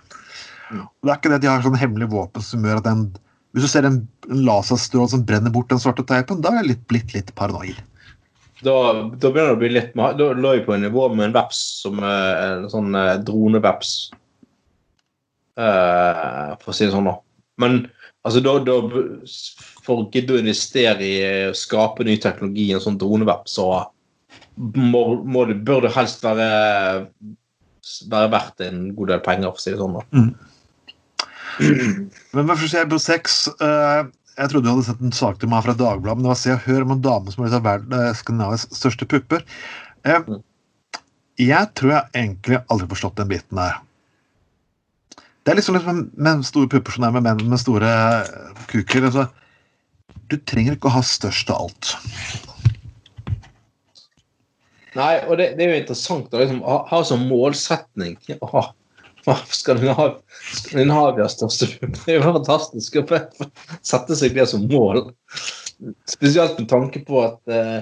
[0.73, 3.05] Og det er ikke det at de har sånn hemmelig våpen som gjør at den
[3.53, 3.99] Hvis du ser en,
[4.33, 7.77] en laserstråle som brenner bort den svarte teipen, da er jeg litt, blitt litt paranoid.
[8.65, 8.73] da,
[9.13, 11.59] da begynner det å bli litt Da lå jeg på en nivå med en veps
[11.83, 13.93] som eh, en sånn eh, droneveps.
[15.53, 17.19] Uh, for å si det sånn, da.
[17.61, 17.83] Men
[18.25, 18.79] altså, da, da
[19.83, 23.43] For å gidde å investere i eh, å skape ny teknologi i en sånn droneweb,
[23.51, 23.69] så
[24.55, 27.07] må, må det, bør det helst være
[28.09, 29.97] være verdt en god del penger, for å si det sånn.
[29.99, 30.03] da.
[32.33, 33.43] Men hva sier jeg på sex?
[33.59, 36.39] uh, jeg trodde du hadde sett en sak til meg fra Dagbladet, men det var
[36.41, 39.45] Se og Hør om en dame som har blitt verden eh, Skandinavias største pupper.
[40.07, 40.41] Uh, Mm.
[41.39, 43.77] jeg tror jeg egentlig aldri har forstått den biten der.
[45.43, 47.89] Det er liksom litt med, med store pupper som det er med menn med store
[47.89, 49.07] eh, kuker.
[49.09, 49.27] Altså,
[50.33, 51.93] du trenger ikke å ha størst av alt.
[54.93, 58.67] Nei, og det, det er jo interessant å liksom, ha, ha som målsetning hva,
[59.25, 61.71] ha Skandinavias største.
[62.03, 63.05] Det er jo fantastisk å
[63.81, 65.07] sette seg det som mål.
[66.11, 67.81] Spesielt med tanke på at eh,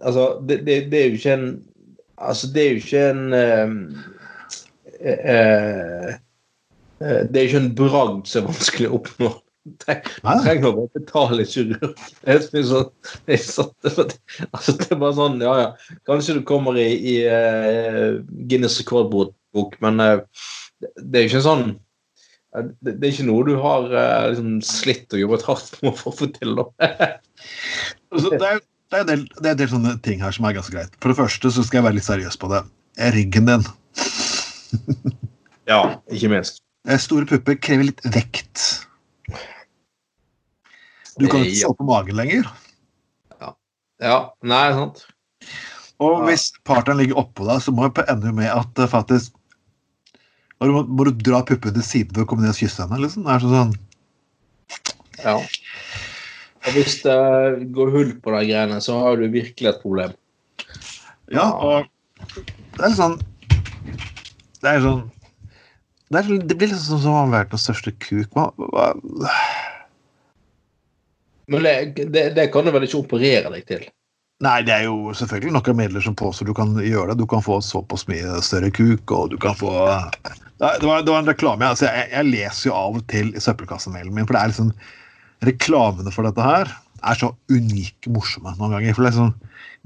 [0.00, 1.48] Altså, det, det, det er jo ikke en
[2.20, 3.74] Altså, det er jo ikke en eh,
[5.00, 6.08] eh,
[7.04, 9.30] eh, Det er jo ikke en bragd som er vanskelig å oppnå.
[9.84, 11.92] Trenger bare betale kirurg.
[12.24, 12.86] Det er så-
[13.44, 14.14] sånn,
[14.54, 15.68] altså, det bare sånn, ja ja.
[16.08, 20.22] Kanskje du kommer i, i uh, Guinness rekordbok, men uh,
[20.96, 21.66] det, er jo ikke sånn
[22.56, 23.86] uh, det, det er ikke noe du har
[24.32, 26.56] liksom, slitt og jobbet hardt med for å få til.
[26.64, 30.56] Altså, det, er, det, er del, det er en del sånne ting her som er
[30.56, 30.96] ganske greit.
[31.04, 32.64] For det første så skal jeg være litt seriøs på det.
[33.14, 33.68] Ryggen din.
[35.70, 36.62] Ja, ikke minst.
[36.98, 38.88] Store pupper krever litt vekt.
[41.20, 41.66] Du kan ikke Ja.
[41.68, 42.48] stå på magen lenger.
[44.00, 45.02] Ja, nei, sant.
[46.00, 46.26] Og Ja.
[46.30, 49.34] hvis partneren ligger oppå deg, så må det ende med at det faktisk
[50.60, 52.98] du må, må du dra puppen til siden for å komme ned og kysse henne?
[53.00, 53.24] liksom?
[53.24, 55.36] Det er sånn, sånn Ja.
[56.60, 60.12] Og hvis det går hull på de greiene, så har du virkelig et problem.
[61.32, 61.86] Ja, og
[62.76, 63.20] det er litt sånn
[64.60, 65.10] Det er sånn
[66.10, 68.34] Det, er, det blir liksom som å ha vært den største kuk.
[68.34, 68.50] Man,
[71.50, 71.74] Men det,
[72.14, 73.88] det, det kan du vel ikke operere deg til?
[74.44, 77.20] nei, det er jo selvfølgelig noen midler som påstår du kan gjøre det.
[77.20, 79.72] Du kan få såpass mye større kuk, og du kan få
[80.60, 81.68] Det var, det var en reklame.
[81.68, 84.72] Altså, jeg, jeg leser jo av og til i søppelkassemailen min, for det er liksom
[85.48, 86.72] reklamene for dette her.
[87.00, 88.96] er så unike morsomme noen ganger.
[88.96, 89.32] For liksom,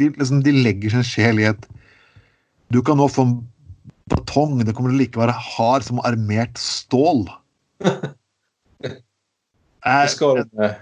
[0.02, 1.68] de, liksom, de legger sin sjel i et
[2.72, 3.36] Du kan nå få en
[4.10, 7.28] batong, det kommer til å like være hard som armert stål.
[9.84, 10.78] Jeg, du med,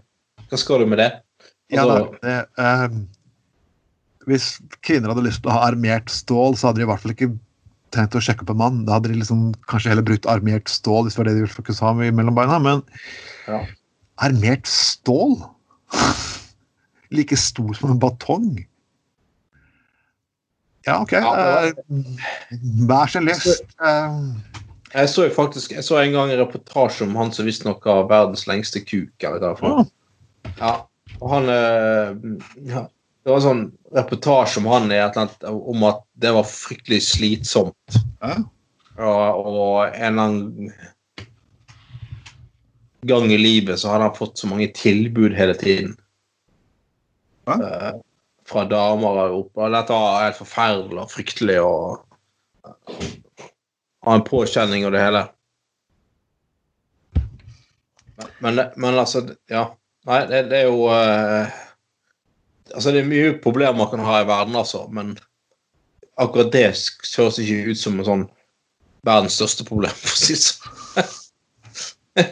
[0.52, 1.10] hva skal du med det?
[1.72, 2.98] Ja, Altså, det, eh,
[4.28, 4.48] hvis
[4.84, 7.30] kvinner hadde lyst til å ha armert stål, så hadde de i hvert fall ikke
[7.92, 8.82] tenkt å sjekke opp en mann.
[8.88, 11.54] Da hadde de liksom kanskje heller brukt armert stål hvis det var det de ville
[11.56, 12.58] fokusere ha mellom beina.
[12.62, 12.84] Men
[13.48, 13.62] Ja.
[14.28, 15.38] armert stål?
[17.16, 18.52] like stor som en batong?
[20.86, 21.12] Ja, OK.
[21.12, 21.74] Ja, så
[22.88, 23.64] Hver lyst.
[23.80, 24.10] Eh,
[24.92, 28.08] Jeg så jo faktisk jeg så en gang en reportasje om han som visstnok har
[28.10, 29.12] verdens lengste kuk.
[29.22, 29.84] Jeg vet ikke, å,
[30.58, 30.72] Ja,
[31.20, 32.16] og han eh,
[32.70, 32.86] ja,
[33.22, 33.64] Det var en sånn
[33.94, 38.00] reportasje om han annet, om at det var fryktelig slitsomt.
[38.22, 38.40] ja.
[39.00, 40.72] Og, og en eller annen
[43.08, 45.94] gang i livet så hadde han fått så mange tilbud hele tiden.
[47.48, 47.56] Ja.
[47.56, 47.92] Eh,
[48.46, 49.52] fra damer og opp.
[49.58, 52.02] Og dette var helt forferdelig og fryktelig og
[54.02, 55.22] ha en påkjenning og det hele.
[58.38, 59.70] Men, men, men altså Ja.
[60.08, 61.46] Nei, det, det er jo uh,
[62.72, 65.14] Altså, det er mye problemer man kan ha i verden, altså, men
[66.20, 68.22] akkurat det høres ikke ut som en sånn
[69.06, 70.78] verdens største problem, for å si det sånn.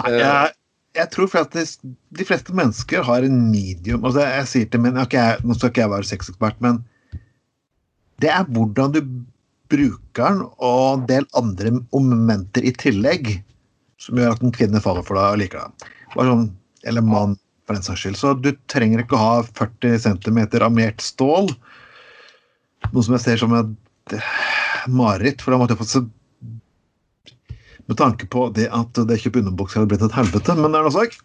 [0.00, 0.52] Nei, jeg,
[0.96, 1.84] jeg tror faktisk
[2.18, 5.82] de fleste mennesker har en medium altså Jeg sier til min, okay, Nå skal ikke
[5.82, 6.80] jeg være sexekspert, men
[8.22, 9.00] det er hvordan du
[9.70, 13.30] bruker den, og en del andre momenter i tillegg,
[14.02, 15.90] som gjør at en kvinne faller for deg og liker deg.
[16.14, 16.48] Sånn,
[16.88, 17.36] eller mann,
[17.66, 18.18] for den saks skyld.
[18.18, 21.52] Så du trenger ikke å ha 40 cm armert stål.
[22.90, 24.32] Noe som jeg ser som et eh,
[24.90, 26.10] mareritt, for da måtte jeg fått
[27.90, 30.86] med tanke på det at det kjøpe underbukser hadde blitt et helvete, men det er
[30.86, 31.16] noe sak.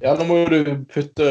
[0.00, 1.30] Ja, nå må du putte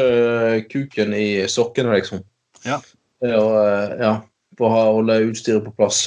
[0.70, 2.20] kuken i sokkene, liksom.
[2.68, 2.76] Ja.
[3.24, 4.12] Å, eh, ja,
[4.60, 6.02] for å holde utstyret på plass.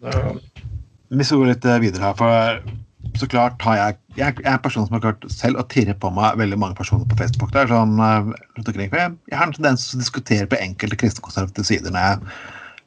[0.00, 2.85] Vi skal gå litt eh, videre her, for
[3.20, 6.08] så klart har jeg Jeg er en person som har klart selv å tirre på
[6.16, 7.52] meg veldig mange personer på Facebook.
[7.52, 8.30] der, sånn, eh.
[8.56, 12.36] Jeg, har en tendens til å diskutere på enkelte kristenkonservative sider når jeg,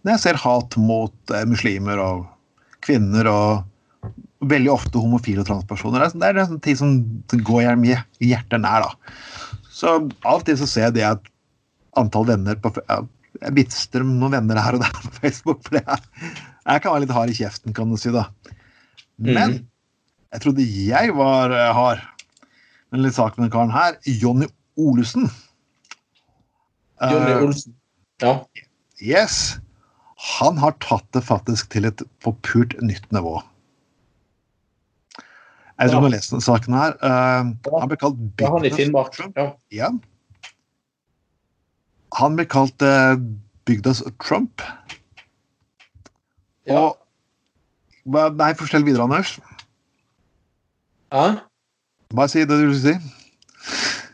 [0.03, 2.25] når jeg ser hat mot eh, muslimer og
[2.81, 3.65] kvinner og
[4.49, 6.07] veldig ofte homofile og transpersoner.
[6.15, 6.91] Det er, det en sånn ting som
[7.45, 7.67] går
[8.23, 8.87] hjertet nær.
[8.87, 9.15] da.
[9.69, 11.21] Så av og til så ser jeg det at
[11.99, 12.73] antall venner på
[13.39, 15.61] Jeg bitster noen venner her og der på Facebook.
[15.67, 15.99] for det er,
[16.65, 18.09] Jeg kan være litt hard i kjeften, kan du si.
[18.11, 18.25] da.
[19.19, 19.68] Men Mhm.
[20.33, 22.01] Jeg trodde jeg var eh, hard.
[22.91, 23.97] Men litt sak med den karen her.
[24.05, 24.47] Jonny
[24.79, 25.29] Olesen.
[27.01, 27.75] Johnny Eh, Olsen.
[28.21, 28.33] Ja.
[28.99, 29.59] yes.
[30.39, 33.37] Han har tatt det faktisk til et forpult nytt nivå.
[35.79, 35.99] Jeg tror Ja.
[36.01, 36.95] du har lest denne saken her.
[36.99, 39.13] Uh, han ble kalt ja, han i Finnmark.
[39.15, 39.37] Trump.
[39.39, 39.53] Ja.
[39.71, 39.87] Ja.
[42.19, 43.15] Han ble kalt uh,
[43.69, 44.59] bygdas Trump.
[46.67, 46.89] Ja.
[46.89, 46.97] Og
[48.35, 49.37] Nei, fortell videre, Anders.
[51.13, 51.25] Hæ?
[52.15, 52.95] Bare si det du vil si.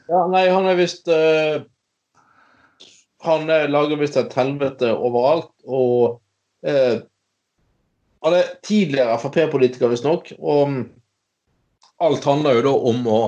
[0.10, 1.64] Ja, nei, han er visst uh,
[3.26, 6.20] Han er lager visst et helvete overalt, og
[6.68, 6.98] uh,
[8.26, 10.84] Han er tidligere Frp-politiker, visstnok, og mm,
[12.06, 13.20] alt handler jo da om å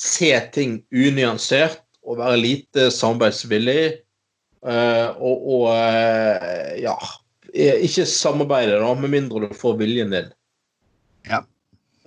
[0.00, 4.00] se ting unyansert og være lite samarbeidsvillig,
[4.60, 6.92] Uh, og, og eh, ja
[7.80, 10.26] Ikke samarbeide, da, med mindre du får viljen din.
[11.24, 11.40] Ja.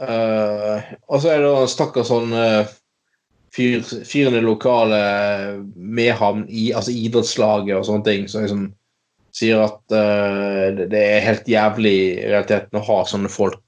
[0.01, 2.65] Eh, og så er det en stakkars sånn uh,
[3.53, 5.01] fyr, fyren i lokale
[5.75, 8.63] Mehamn, i, altså idrettslaget og sånne ting, som liksom
[9.33, 13.59] sier at uh, det- det er helt jævlig i realiteten å ha sånne folk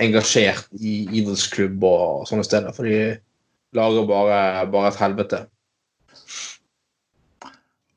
[0.00, 3.16] engasjert i idrettsklubb og sånne steder, for de
[3.76, 5.38] lager bare, bare et helvete.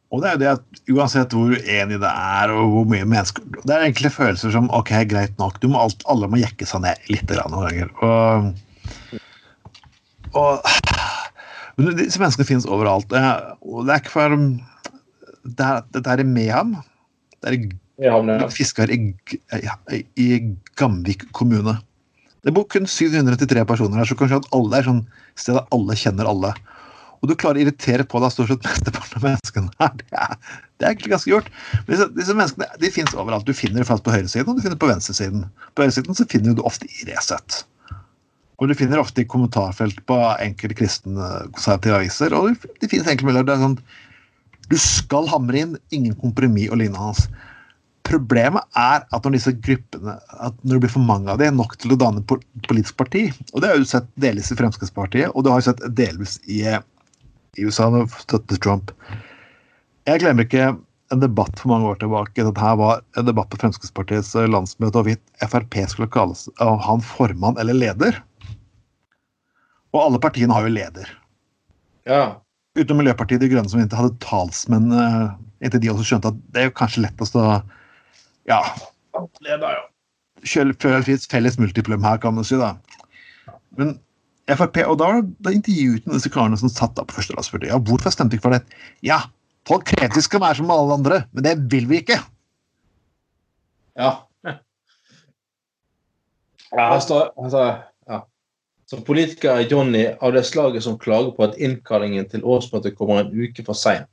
[0.10, 3.46] Og det er jo det at uansett hvor uenig det er, og hvor mye mennesker
[3.62, 6.82] Det er egentlig følelser som OK, greit nok, du må alt, alle må jekke seg
[6.86, 7.92] ned litt grann noen ganger.
[8.02, 9.20] Og,
[10.34, 10.50] og
[11.80, 13.14] men disse menneskene finnes overalt.
[13.64, 14.34] Og det er ikke for
[15.50, 16.74] Det er, det er i Meham.
[17.40, 17.62] Det er i
[18.52, 19.14] fisker i,
[19.64, 19.76] ja,
[20.16, 20.28] i
[20.80, 21.78] Gamvik kommune.
[22.44, 25.02] Det bor kun 733 personer her, så kanskje at alle er sånn
[25.36, 26.54] sted der alle kjenner alle.
[27.20, 29.98] Og du klarer å irritere på deg stort sett mesteparten av menneskene her.
[30.00, 30.38] Det er,
[30.80, 31.50] det er egentlig ganske gjort.
[31.82, 33.48] Men disse, disse menneskene de finnes overalt.
[33.48, 35.44] Du finner dem på høyresiden og du finner på venstresiden.
[35.76, 37.64] På høyresiden så finner du ofte i Resett.
[38.60, 42.36] Og du finner ofte i kommentarfelt på enkelte kristne konservative aviser.
[42.36, 43.56] Og det finnes egentlig muligheter.
[43.56, 43.78] Er sånn,
[44.70, 47.24] du skal hamre inn ingen kompromiss og lignende hans.
[48.10, 51.76] Problemet er at når disse gruppene, at når det blir for mange av dem, nok
[51.82, 55.54] til å danne politisk parti Og det har du sett delvis i Fremskrittspartiet, og det
[55.54, 56.64] har du sett delvis i,
[57.58, 58.94] i USA når støtter Trump.
[60.10, 60.72] Jeg glemmer ikke
[61.14, 62.46] en debatt for mange år tilbake.
[62.46, 67.78] Dette var en debatt på Fremskrittspartiets landsmøte hvorvidt Frp skulle kalles av han formann eller
[67.78, 68.20] leder.
[69.96, 71.10] Og alle partiene har jo leder.
[72.10, 72.24] Ja.
[72.78, 74.94] Utenom Miljøpartiet De Grønne, som ikke hadde talsmenn
[75.60, 77.46] inntil de også skjønte at det er jo kanskje lettest å
[78.50, 78.62] ja,
[79.46, 79.82] Leder, ja.
[80.48, 82.58] føle felles multiplum her, kan man si.
[82.58, 82.72] da.
[83.78, 83.98] Men
[84.58, 85.10] Frp, og da,
[85.46, 87.74] da intervjuet han disse karene som satt da på førstelandspartiet.
[87.74, 88.80] Ja, hvorfor stemte ikke for det?
[89.06, 89.20] Ja,
[89.70, 92.18] folk krever de skal være som alle andre, men det vil vi ikke.
[94.00, 94.12] Ja.
[94.48, 94.56] ja
[96.96, 97.64] altså, altså,
[98.10, 98.24] ja.
[98.90, 103.22] Så politiker er Johnny av det slaget som klager på at innkallingen til årsmøtet kommer
[103.22, 104.10] en uke for seint.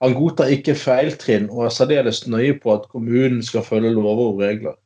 [0.00, 4.44] Han godtar ikke feiltrinn og er særdeles nøye på at kommunen skal følge lover og
[4.44, 4.76] regler.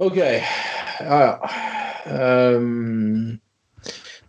[0.00, 0.16] OK.
[0.16, 1.78] Ja, ja.
[2.06, 3.40] Um,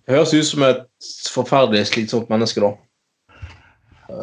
[0.05, 2.73] det høres ut som et forferdelig slitsomt menneske, da.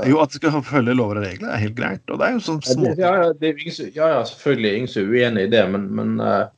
[0.05, 2.05] Jo, at du skal følge lover og regler, er helt greit.
[2.13, 2.93] Og det er jo sånn små...
[2.99, 4.73] Ja, ja, ja, ja, selvfølgelig.
[4.77, 6.51] Ingen som er uenig i det, men, men uh,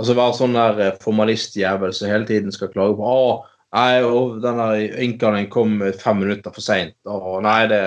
[0.00, 3.32] altså være sånn der eh, formalistjævel som hele tiden skal klage på å,
[3.72, 4.02] Nei,
[4.44, 4.58] den
[5.00, 6.92] innkallingen kom fem minutter for seint.
[7.08, 7.78] Og nei, det,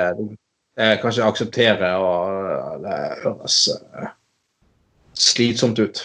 [0.73, 1.91] det kan ikke akseptere.
[2.01, 4.07] Og det høres uh,
[5.13, 6.01] slitsomt ut.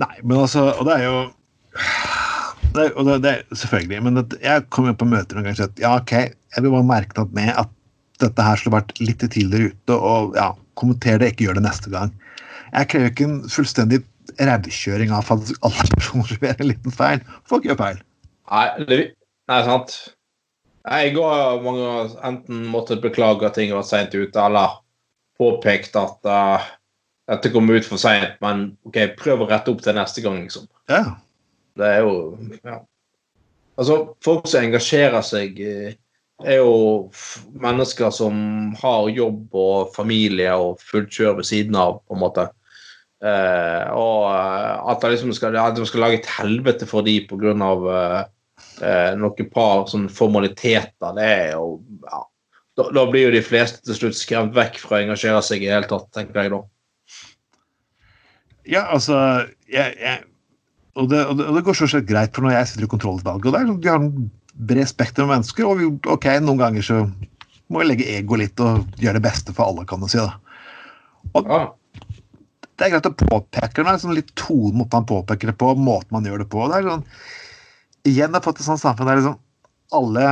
[0.00, 1.16] Nei, men altså Og det er jo
[2.70, 4.02] det, og det, det, Selvfølgelig.
[4.06, 6.12] Men det, jeg jo på møter noen ganger og sa at ja, OK,
[6.54, 7.72] jeg vil bare merke noe med at
[8.22, 11.90] dette her skulle vært litt tidligere ute, og ja, kommenter det, ikke gjør det neste
[11.90, 12.12] gang.
[12.70, 14.00] Jeg krever ikke en fullstendig
[14.38, 17.24] rævkjøring av faktisk alle personer som gjør en liten feil.
[17.50, 18.02] Folk gjør feil.
[18.52, 19.00] Nei, det,
[19.50, 19.96] nei sant.
[20.86, 24.78] Jeg har mange ganger enten måttet beklage at ting var seint ute, eller
[25.40, 26.70] påpekt at uh,
[27.30, 30.66] dette kommer ut for seint, men OK, prøv å rette opp til neste gang, liksom.
[30.90, 31.04] Ja.
[31.78, 32.14] Det er jo
[32.66, 32.80] ja.
[33.80, 35.92] Altså, folk som engasjerer seg, eh,
[36.44, 37.10] er jo
[37.60, 38.34] mennesker som
[38.80, 42.46] har jobb og familie og fullt kjør ved siden av, på en måte.
[43.20, 47.18] Eh, og eh, at de liksom skal, at de skal lage et helvete for de
[47.28, 47.54] pga.
[47.54, 48.20] Eh,
[48.80, 52.20] uh, noen par sånne formaliteter, det er jo ja.
[52.76, 55.68] da, da, blir jo de fleste til slutt skremt vekk fra å engasjere seg i
[55.68, 56.60] det hele tatt, tenker jeg da.
[58.70, 59.16] Ja, altså
[59.70, 60.20] jeg, jeg,
[60.94, 63.48] og, det, og, det, og, det, går selvsagt greit for når jeg sitter i kontrollutvalget.
[63.48, 64.30] og det er, sånn, har en
[64.70, 67.02] bred spekter av mennesker, og vi, ok, noen ganger så
[67.70, 70.22] må jeg legge ego litt og gjøre det beste for alle, kan du si.
[70.22, 70.38] da.
[71.34, 71.66] Og, ja
[72.80, 76.14] det er greit å påpeke det, sånn litt tonen måten man påpeker det på, måten
[76.16, 76.64] man gjør det på.
[76.70, 77.02] Det er sånn,
[78.08, 79.36] igjen har fått et sånt samfunn der liksom
[79.98, 80.28] alle,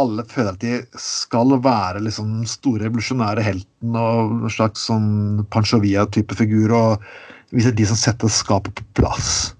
[0.00, 6.34] alle føler at de skal være liksom store revolusjonære helten og en slags sånn Pansjovia-type
[6.40, 7.06] figur, og
[7.52, 9.52] vise de som setter skapet på plass.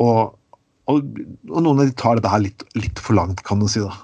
[0.00, 0.34] Og,
[0.90, 3.82] og, og, noen av de tar dette her litt, litt for langt, kan du si.
[3.84, 3.94] da.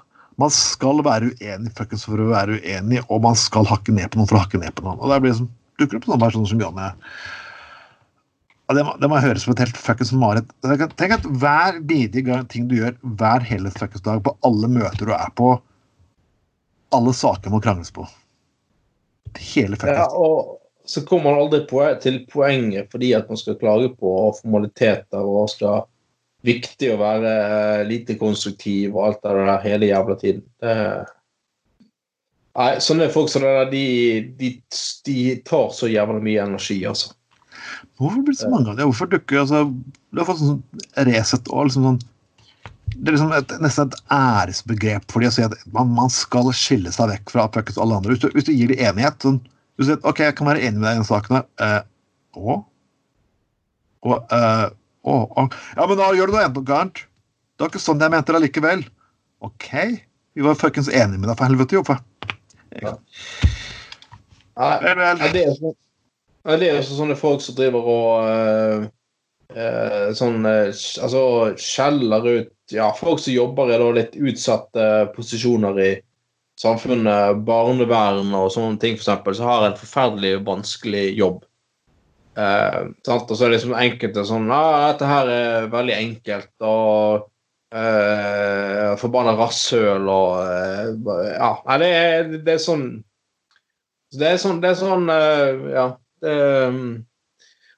[0.41, 4.31] Man skal være uenig for å være uenig, og man skal hakke ned på noen
[4.31, 5.01] for å hakke ned på noen.
[5.03, 5.51] Og det blir liksom,
[5.81, 6.91] dukker opp sånne personer som Janne.
[8.71, 10.53] Det må, det må høres som et helt fuckings mareritt.
[10.95, 15.15] Tenk at hver bidige ting du gjør hver hele fuckings dag, på alle møter du
[15.17, 15.57] er på,
[16.95, 18.07] alle saker må krangles på.
[19.35, 20.07] Hele fuckings ja,
[20.91, 24.11] så kommer man aldri til poenget fordi at man skal klage på
[24.41, 25.85] formaliteter og skal
[26.47, 27.33] viktig å være
[27.89, 30.45] lite konstruktiv og alt det der hele jævla tiden.
[30.63, 30.77] Det
[32.59, 33.85] Nei, sånne folk som det der, de,
[34.41, 34.49] de,
[35.07, 35.17] de,
[35.47, 37.13] tar så jævla mye energi, altså.
[38.01, 38.89] Hvorfor blir det så mange av det?
[38.89, 39.61] Hvorfor dukker altså,
[40.11, 40.59] Du har fått sånn
[41.07, 41.99] Resett og liksom sånn
[42.97, 46.51] Det er liksom et, nesten et æresbegrep for dem å si at man, man, skal
[46.57, 48.17] skille seg vekk fra alle andre.
[48.17, 49.39] Hvis du, hvis du gir dem enighet sånn,
[49.81, 51.47] du sier, OK, jeg kan være enig med deg i den saken her.
[51.65, 51.81] Eh,
[52.37, 52.59] å?
[54.05, 54.67] Å, eh,
[55.09, 55.45] å, å?
[55.79, 57.01] Ja, men da gjør du noe enda gærent.
[57.57, 58.85] Det var ikke sånn jeg mente det likevel.
[59.47, 59.71] OK.
[60.37, 61.85] Vi var fuckings enige med deg, for helvete, jo.
[62.81, 62.93] Ja.
[64.85, 65.73] Vel, det, så,
[66.45, 68.85] det er jo sånne folk som driver og uh,
[69.57, 71.23] uh, sånn uh, Altså
[71.59, 74.85] skjeller ut ja, folk som jobber i da, litt utsatte
[75.17, 75.91] posisjoner i
[76.61, 81.43] samfunnet, barnevern og sånne ting, f.eks., så har en forferdelig vanskelig jobb.
[82.39, 87.27] Uh, og så er det liksom enkelte sånn ah, 'Dette her er veldig enkelt', og
[87.71, 91.51] Uh, Forbanna rasshøl og uh, Ja.
[91.69, 92.81] Nei, det er, det er sånn
[94.11, 95.85] Det er sånn, det er sånn uh, Ja.
[96.19, 96.33] Det,
[96.67, 96.81] um,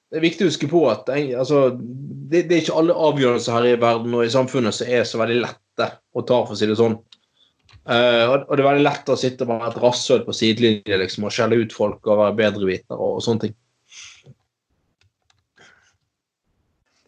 [0.09, 3.67] det, er viktig å huske på at altså, det, det, er ikke alle avgjørelser her
[3.69, 6.69] i verden og i samfunnet som er så veldig lette å ta, for å si
[6.69, 6.97] det sånn.
[7.83, 11.25] Uh, og, og, det er veldig lett å sitte med et rasshøl på sidelinje liksom,
[11.27, 13.55] og skjelle ut folk og være bedreviter og, og sånne ting.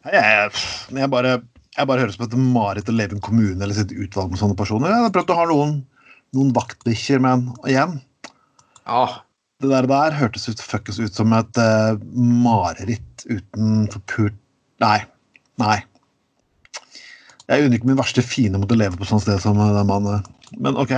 [0.06, 0.50] Jeg,
[0.94, 1.38] jeg, bare,
[1.78, 4.42] jeg bare høres på et mareritt å leve i en kommune eller sitte utvalg med
[4.42, 4.92] sånne personer.
[4.92, 5.80] Jeg har prøvd å ha noen,
[6.36, 8.02] noen vaktbikkjer, men igjen
[8.84, 9.06] Ja.
[9.64, 14.36] Det der der hørtes ut, fuckes ut som et uh, mareritt uten forpult
[14.84, 14.98] Nei.
[15.56, 15.78] Nei.
[17.48, 20.26] Jeg unner ikke min verste fiende mot å leve på sånt sted som den mannen.
[20.54, 20.94] Men OK.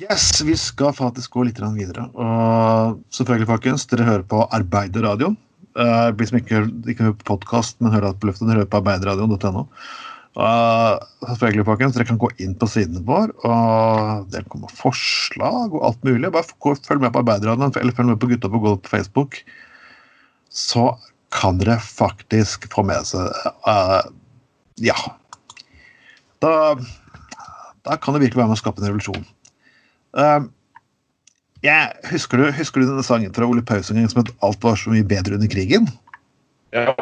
[0.00, 2.08] Yes, vi skal faktisk gå litt videre.
[2.14, 5.36] Og selvfølgelig, folkens, dere hører på Arbeiderradioen.
[5.76, 9.66] Uh, hvis som ikke, ikke hører på podkast, men hører på luften, hører på arbeiderradioen.no.
[10.36, 15.84] Uh, selvfølgelig, folkens, Dere kan gå inn på siden vår, og dere kommer forslag og
[15.90, 16.32] alt mulig.
[16.32, 19.40] Bare følg med på Arbeiderradioen eller følg med på Gutta på gulvet på Facebook.
[20.52, 20.90] Så
[21.36, 23.28] kan dere faktisk få med seg
[23.68, 24.00] uh,
[24.84, 24.96] Ja.
[26.42, 26.76] Da,
[27.86, 29.26] da, kan det virkelig være med å skape en revolusjon.
[30.16, 30.48] Uh,
[31.64, 34.92] jeg, husker, du, husker du denne sangen fra Ole Paus som het 'Alt var så
[34.92, 35.88] mye bedre under krigen'?
[36.72, 36.92] Ja.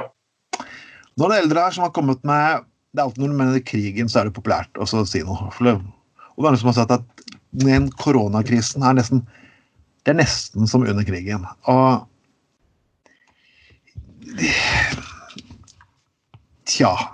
[1.17, 2.65] Nå er det eldre her som har kommet med
[2.95, 5.51] Det er alltid når du mener krigen, så er det populært å si noe.
[5.51, 9.27] Og det er noen som har sagt at den koronakrisen er nesten
[10.05, 11.47] Det er nesten som under krigen.
[11.67, 12.07] Og
[16.65, 17.14] Tja.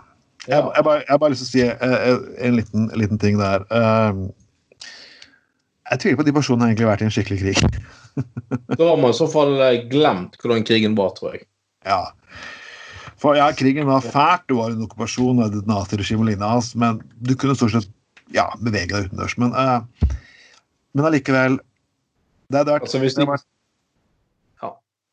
[0.51, 3.62] Jeg, jeg, bare, jeg bare lyst til å si en, liten, en, liten, ting der.
[3.70, 4.30] Uh,
[5.92, 7.78] jeg tviler på at de personene har egentlig vært i en skikkelig krig.
[8.78, 11.46] da har man i så fall eh, glemt hvordan krigen var, tror jeg.
[11.86, 12.01] Ja.
[13.20, 16.98] For ja, krigen var fælt, det var en okkupasjon av et naziregime og lignende, men
[17.22, 17.90] du kunne stort sett
[18.34, 19.36] ja, bevege deg utendørs.
[19.38, 20.11] Men, uh,
[20.96, 23.46] men allikevel det, hadde vært, altså, det, har vært,
[24.64, 24.72] ja.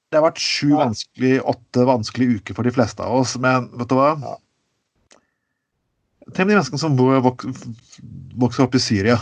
[0.10, 0.82] det har vært sju ja.
[0.82, 4.12] vanskelig, åtte vanskelige uker for de fleste av oss, men vet du hva?
[4.26, 4.36] Ja.
[6.34, 6.98] Tenk de menneskene som
[8.38, 9.18] vokser opp i Syria.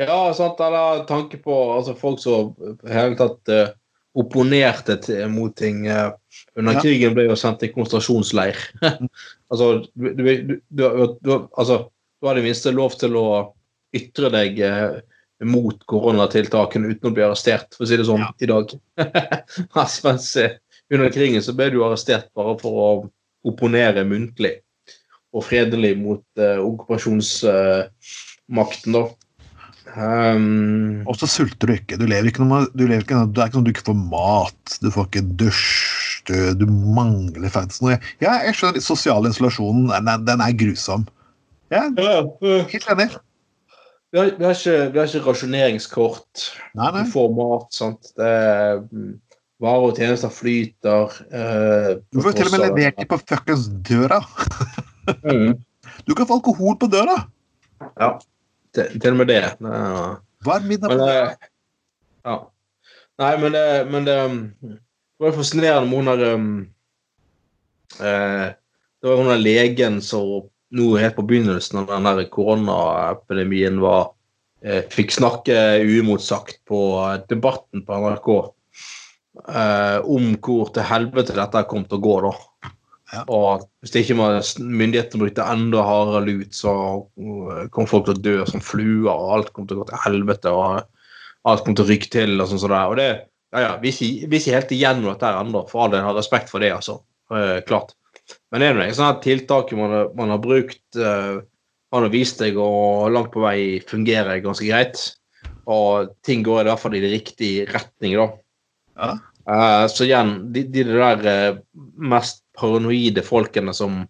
[0.00, 2.54] Ja, sant, eller tanke på altså, folk som
[2.88, 3.72] hele tatt uh,
[4.18, 6.14] opponerte til, mot ting uh,
[6.56, 6.82] under ja.
[6.84, 8.58] krigen, ble jo sendt til konsentrasjonsleir.
[9.50, 10.24] altså, du, du,
[10.70, 10.84] du,
[11.20, 11.82] du, altså,
[12.20, 13.26] du har i minste lov til å
[13.96, 14.96] ytre deg uh,
[15.44, 18.32] mot koronatiltakene uten å bli arrestert, for å si det sånn, ja.
[18.40, 18.72] i dag.
[19.76, 20.32] Mens
[20.90, 22.90] under krigen så ble du arrestert bare for å
[23.48, 24.58] opponere muntlig
[25.30, 29.04] og fredelig mot uh, okkupasjonsmakten, da.
[29.90, 31.96] Um, og så sulter du ikke.
[31.98, 34.76] Du lever ikke noe, du lever ikke, det er ikke sånn du ikke får mat,
[34.82, 37.96] du får ikke dusj, du, du mangler faktisk noe.
[38.22, 41.02] Ja, jeg skjønner sosial isolasjonen, den, den er grusom.
[41.70, 43.08] Ja, helt enig.
[44.10, 46.46] Vi har, vi, har ikke, vi har, ikke, rasjoneringskort.
[46.74, 47.04] Nei, nei.
[47.06, 47.68] Du får mat.
[47.74, 48.02] sant?
[48.18, 48.30] Det
[48.90, 49.12] mm,
[49.60, 51.16] Varer og tjenester flyter.
[51.28, 54.22] Eh, du får til og med levert dem på fuckings døra.
[55.24, 55.54] mm.
[56.06, 57.16] Du kan få alkohol på døra.
[58.00, 58.14] Ja
[58.74, 59.42] til, til og med det.
[59.60, 61.24] Hva er middag på døra?
[62.26, 62.36] Ja.
[63.20, 64.16] Nei, men det, men det,
[64.62, 66.46] det var fascinerende med hun der um,
[68.00, 68.46] eh,
[69.00, 74.12] Det var hun der legen som nå helt på begynnelsen av den der koronaepidemien var
[74.62, 76.80] eh, fikk snakke uimotsagt på
[77.28, 78.30] Debatten på NRK
[79.50, 82.72] eh, om hvor til helvete dette kom til å gå, da.
[83.10, 83.24] Ja.
[83.26, 84.16] Og hvis det ikke
[84.62, 89.36] myndighetene brukte enda hardere lut, så uh, kom folk til å dø som fluer, og
[89.36, 92.36] alt kom til å gå til helvete, og alt kom til å rykke til.
[92.38, 92.82] Og sånn som det.
[92.92, 93.08] Og det,
[93.50, 96.52] ja, ja, vi er ikke helt igjennom dette her ennå, for all del har respekt
[96.52, 97.00] for det, altså.
[97.34, 97.96] Eh, klart.
[98.50, 101.42] Men det er noe sånn tiltak man, man, har brukt, uh,
[101.90, 105.02] har vist deg og langt på vei fungerer ganske greit.
[105.70, 108.28] Og ting går i hvert fall i riktig retning, da.
[109.00, 109.10] Ja.
[109.50, 111.60] Eh, så igjen, de, de der uh,
[111.96, 114.04] mest paranoide folkene som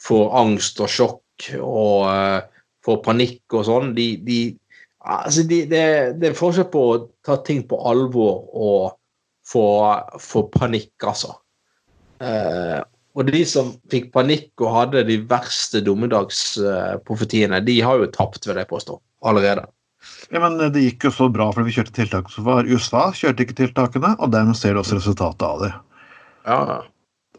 [0.00, 2.40] får angst og sjokk og uh,
[2.84, 4.38] får panikk og sånn, de, de,
[5.04, 5.84] altså de, det,
[6.20, 8.96] det, er forskjell på å ta ting på alvor og
[9.50, 9.66] få,
[10.22, 11.34] få panikk, altså.
[12.20, 12.80] Uh,
[13.18, 18.60] og de som fikk panikk og hadde de verste dommedagsprofetiene, de har jo tapt, vil
[18.60, 19.66] jeg påstå, allerede.
[20.30, 22.68] Ja, men Det gikk jo så bra fordi vi kjørte tiltak som var.
[22.68, 25.72] USA kjørte ikke tiltakene, og dermed ser du også resultatet av det.
[26.46, 26.60] Ja,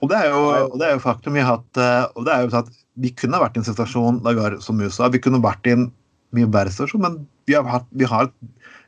[0.01, 1.35] og det er jo, og det er jo faktum.
[1.37, 2.71] Vi har hatt, eh, og det er jo at
[3.01, 5.09] vi kunne vært i en situasjon Lagar, som USA.
[5.13, 5.89] Vi kunne vært i en
[6.35, 8.31] mye verre situasjon, men vi har, hatt, vi har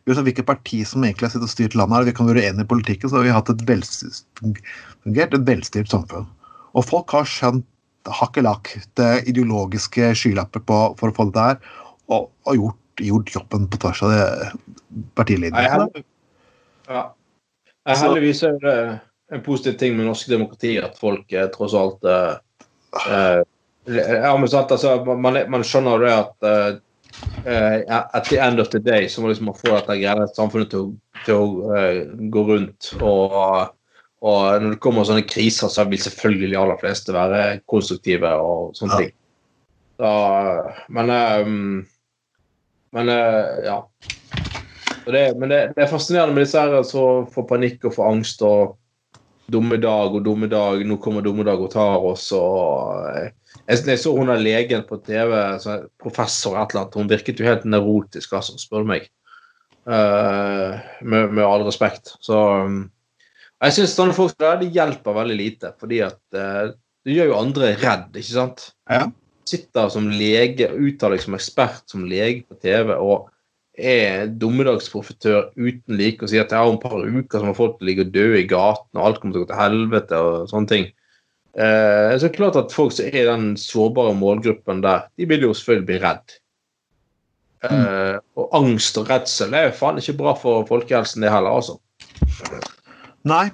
[0.05, 2.72] hvilket parti som egentlig har sittet og styrt landet her, vi kan være enige i
[2.74, 6.28] politikken, så har vi hatt et velfungert, et velstyrt samfunn.
[6.74, 7.68] Og folk har skjønt
[8.03, 11.76] hakkelakk det ideologiske skylapper på for å få dette der,
[12.11, 14.16] og, og gjort, gjort, jobben på tvers av
[15.16, 16.03] partilinjene.
[16.89, 17.05] Ja.
[17.88, 18.78] Heldigvis er det
[19.32, 22.34] en positiv ting med norsk demokrati at folk eh, tross alt eh,
[23.09, 23.41] eh,
[23.86, 26.76] Ja, men sant, altså, man, man skjønner det at uh,
[28.15, 30.93] at the end of the day så må liksom man få dette greia samfunnet til,
[31.26, 32.93] til å uh, gå rundt.
[33.01, 33.74] Og,
[34.24, 38.71] og, når det kommer sånne kriser, så vil selvfølgelig de aller fleste være konstruktive og
[38.80, 39.01] sånne ja.
[39.03, 39.11] ting.
[39.99, 40.13] Da,
[40.88, 41.11] men
[42.95, 43.11] men
[43.67, 43.78] ja.
[45.05, 48.47] Det, men det, det, er fascinerende med disse her som får panikk og får angst
[48.47, 48.78] og
[49.54, 53.32] dumme dag og dumme dag, nå kommer dumme dag og tar oss og
[53.64, 55.34] jeg, jeg så hun der legen på TV,
[56.01, 59.08] professor et eller annet, hun virket jo helt nevrotisk, altså, spør du meg.
[59.84, 62.14] Uh, med, med, all respekt.
[62.24, 62.86] Så um,
[63.64, 66.72] jeg syns sånne folk der, de hjelper veldig lite, fordi at uh,
[67.04, 68.70] det gjør jo andre redd, ikke sant?
[68.91, 69.06] Ja.
[69.47, 73.30] Sitter som lege, uttaler deg som ekspert som lege på TV og
[73.74, 77.80] er dommedagsprofitør uten like og sier at jeg har et par uker som har folk
[77.80, 80.21] til å ligge og dø i gaten, og alt kommer til å gå til helvete
[80.21, 80.86] og sånne ting.
[81.53, 85.30] Eh, så er det klart at folk som er i den sårbare målgruppen der, de
[85.30, 86.38] vil jo selvfølgelig bli redd.
[87.63, 88.24] Eh, mm.
[88.41, 91.80] Og angst og redsel er jo faen ikke bra for folkehelsen, det heller, altså.
[93.30, 93.47] Nei.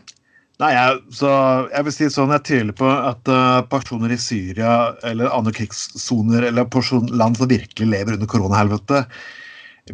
[0.59, 1.29] Nei, jeg, så
[1.71, 6.49] jeg vil si sånn, jeg tviler på at uh, personer i Syria eller andre krigssoner
[6.49, 6.67] eller
[7.15, 9.05] land som virkelig lever under koronahelvete,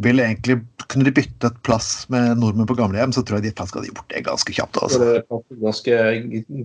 [0.03, 3.79] vil egentlig Kunne de byttet plass med nordmenn på gamlehjem, så tror jeg de faktisk
[3.79, 4.77] hadde gjort det ganske kjapt.
[4.85, 4.99] Altså.
[5.01, 5.95] Det er ganske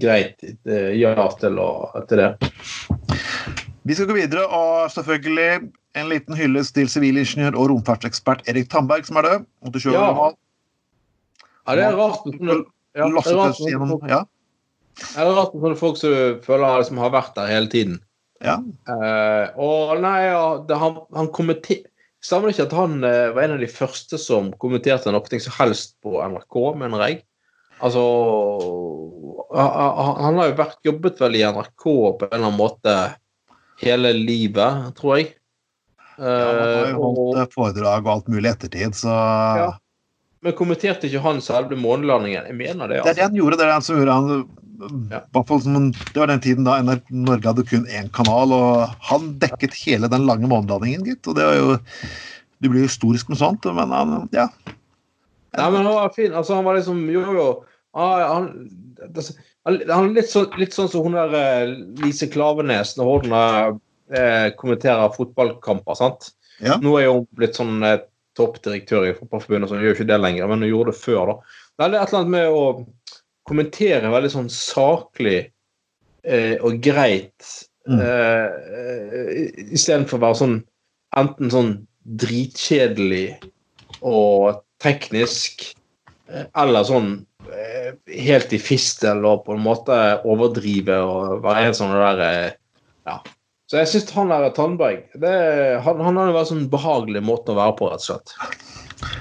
[0.03, 1.71] greit eh, ja til, å,
[2.11, 2.29] til det.
[3.89, 9.09] Vi skal gå videre, og selvfølgelig en liten hyllest til sivilingeniør og romfartsekspert Erik Tandberg,
[9.09, 9.49] som er død.
[9.89, 10.05] Ja.
[11.65, 12.29] ja, det er rart.
[12.29, 13.65] Ja, det er rart,
[14.11, 14.21] ja.
[15.01, 18.01] Det rart med sånne folk som føler liksom har vært der hele tiden.
[18.45, 18.57] Ja.
[18.89, 21.83] Uh, og nei, ja, det, han, han kommenter
[22.21, 25.57] Stemmer det ikke at han eh, var en av de første som kommenterte noe som
[25.57, 27.21] helst på NRK, mener jeg?
[27.81, 28.03] Altså
[29.57, 32.97] Han har jo vært, jobbet vel i NRK på en eller annen måte
[33.81, 35.31] hele livet, tror jeg.
[36.21, 39.15] Ja, han har jo holdt og, foredrag og alt mulig ettertid, så
[39.57, 39.71] ja.
[40.45, 42.47] Men kommenterte ikke han selve månelandingen?
[42.49, 43.01] Jeg mener det.
[43.01, 43.09] Altså.
[43.09, 43.59] Det er det han gjorde.
[43.61, 44.45] Det er det som gjorde han
[45.11, 45.21] ja.
[45.33, 50.11] Det var den tiden da NRK Norge hadde kun én kanal, og han dekket hele
[50.13, 51.27] den lange månelandingen, gitt.
[51.29, 51.79] Og det var jo
[52.61, 54.49] Du blir historisk med sånt, men han Ja.
[55.57, 56.33] Nei, men han var fin.
[56.33, 57.47] Altså, han var liksom Jo, jo.
[57.97, 61.73] Han, han, han litt, så, litt sånn som hun der eh,
[62.05, 66.31] Lise Klavenes når hun eh, kommenterer fotballkamper, sant.
[66.61, 66.77] Ja.
[66.79, 67.99] Nå er hun blitt sånn eh,
[68.39, 71.59] toppdirektør i Fotballforbundet, så hun gjør ikke det lenger, men hun gjorde det før, da.
[71.81, 72.63] Det er et eller annet med å
[73.51, 75.41] kommentere veldig sånn saklig
[76.23, 77.49] eh, og greit
[77.91, 78.01] mm.
[78.01, 80.59] eh, istedenfor å være sånn
[81.19, 81.73] enten sånn
[82.21, 83.35] dritkjedelig
[84.07, 85.67] og teknisk,
[86.31, 87.11] eh, eller sånn
[87.51, 87.93] eh,
[88.23, 89.99] helt i fistel og på en måte
[90.29, 92.49] overdrive og være en sånn der eh,
[93.09, 93.17] Ja.
[93.71, 95.33] Så jeg syns han der Tandberg det,
[95.85, 98.33] han, han har jo vært sånn behagelig måte å være på, rett og slett.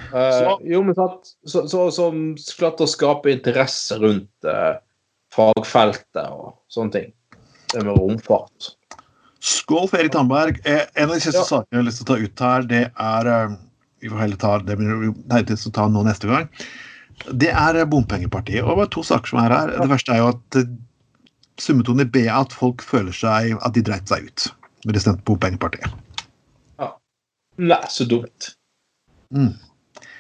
[0.09, 4.81] Uh, jo, men sant, så, så, som klarte å skape interesse rundt uh,
[5.35, 7.13] fagfeltet og sånne ting.
[7.69, 8.71] Det med romfart.
[9.45, 10.57] Skål for Erik Tandberg.
[10.65, 11.45] Eh, en av de siste ja.
[11.45, 13.33] sakene jeg har lyst til å ta ut her, det er
[14.01, 16.49] Vi får heller ta det nei, å ta nå neste gang.
[17.29, 18.65] Det er bompengepartiet.
[18.65, 19.77] Og det er to saker som er her.
[19.77, 20.59] Det verste er jo at
[21.63, 24.49] summetonen i B er at folk føler seg at de dreit seg ut
[24.85, 25.91] når de stemte på bompengepartiet.
[26.79, 26.93] Ja.
[27.59, 28.53] Nei, så dumt.
[29.35, 29.51] Mm.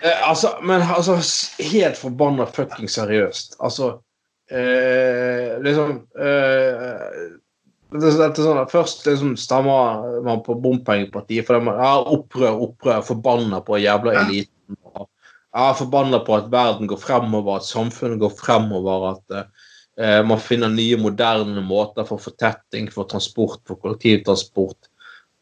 [0.01, 1.17] Eh, altså, men altså,
[1.71, 3.55] helt forbanna fucking seriøst.
[3.63, 3.93] Altså
[4.51, 7.05] eh, Liksom eh,
[7.89, 13.63] det, det, sånn, Først liksom stemmer man på bompengepartiet fordi man ja, opprør, opprør, forbanna
[13.65, 14.77] på jævla eliten.
[15.49, 19.58] Ja, forbanna på at verden går fremover, at samfunnet går fremover, at eh,
[19.99, 24.87] man finner nye, moderne måter for fortetting, for transport, for kollektivtransport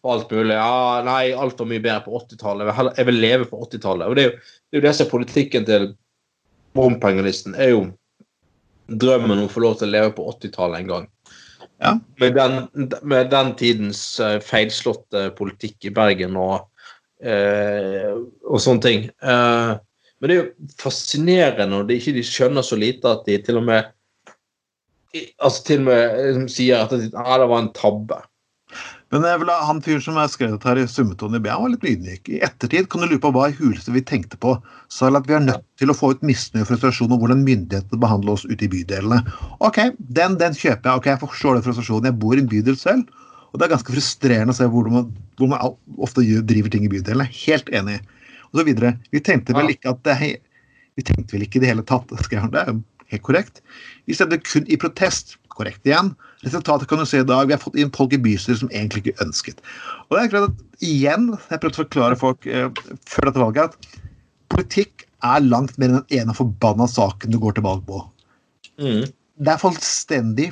[0.08, 0.55] alt mulig.
[0.55, 2.72] Ja, nei, alt var mye bedre på 80-tallet.
[2.97, 4.08] Jeg vil leve på 80-tallet.
[4.08, 5.88] Og det er, jo, det er jo det som er politikken til
[6.78, 7.55] bompengelisten.
[7.55, 7.84] er jo
[8.88, 11.10] drømmen om å få lov til å leve på 80-tallet en gang.
[11.84, 11.97] Ja.
[12.22, 16.72] Med, den, med, den, tidens uh, feilslåtte politikk i Bergen og,
[17.22, 18.16] eh,
[18.47, 19.03] og sånne ting.
[19.22, 19.74] Eh,
[20.18, 23.60] men det er jo fascinerende når de ikke de skjønner så lite at de til
[23.60, 23.91] og med
[25.16, 28.20] altså til og med liksom, sier at det, ah, det var en tabbe.
[29.14, 31.86] Men ha han fyren som er skrevet her i summetone i B, han var litt
[31.88, 32.28] ydmyk.
[32.28, 34.58] I ettertid kan du lure på hva i huleste vi tenkte på.
[34.91, 38.01] Så at vi er nødt til å få ut misnøye og frustrasjon om hvordan myndighetene
[38.03, 39.22] behandler oss ute i bydelene.
[39.64, 39.80] Ok,
[40.20, 40.99] den, den kjøper jeg.
[40.99, 42.10] ok, Jeg forstår den frustrasjonen.
[42.12, 43.08] Jeg bor i en bydel selv.
[43.53, 45.08] Og det er ganske frustrerende å se hvor man,
[45.39, 47.30] hvor man ofte driver ting i bydelene.
[47.45, 48.01] Helt enig.
[48.51, 48.97] Og så videre.
[49.16, 50.20] Vi tenkte vel ikke at det,
[50.99, 52.51] vi tenkte vel ikke i det hele tatt, skrev han.
[52.51, 52.76] Det er
[53.14, 53.62] helt korrekt.
[54.08, 56.14] Vi stemte kun i protest korrekt igjen.
[56.45, 57.47] Resultatet kan du se i dag.
[57.49, 59.62] Vi har fått inn folk i bystyret som egentlig ikke ønsket.
[60.08, 62.68] Og det er klart at igjen, jeg prøvde å forklare folk eh,
[63.10, 64.03] før dette valget, at
[64.53, 68.03] politikk er langt mer enn den ene forbanna saken du går til valg på.
[68.78, 69.08] Mm.
[69.38, 70.51] Det er fullstendig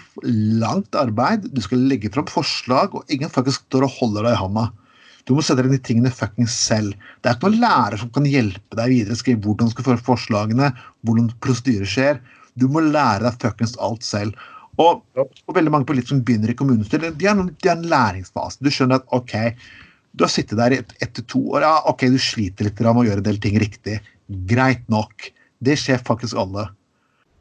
[0.62, 1.46] langt arbeid.
[1.54, 4.66] Du skal legge fram forslag, og ingen faktisk står og holder deg i handa.
[5.26, 6.94] Du må sette deg inn i tingene fuckings selv.
[7.22, 10.06] Det er ikke noen lærer som kan hjelpe deg videre, skrive hvordan du skal føre
[10.06, 10.70] forslagene,
[11.06, 12.20] hvordan prosedyrer skjer.
[12.60, 14.36] Du må lære deg fuckings alt selv.
[14.82, 18.60] Og, og veldig mange politikere som begynner i kommunestyret, de har en, en læringsfase.
[18.64, 19.36] Du skjønner at OK,
[20.16, 21.64] du har sittet der i ett et til to år.
[21.64, 24.00] Ja, OK, du sliter litt med å gjøre en del ting riktig.
[24.50, 25.30] Greit nok.
[25.64, 26.68] Det skjer faktisk alle.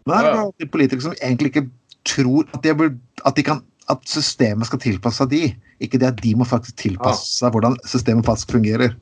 [0.05, 1.69] Men det er alltid politikere som egentlig ikke
[2.05, 2.75] tror at, de
[3.25, 5.45] at, de kan, at systemet skal tilpasse seg de.
[5.83, 8.95] Ikke det at de må faktisk tilpasse seg hvordan systemet faktisk fungerer.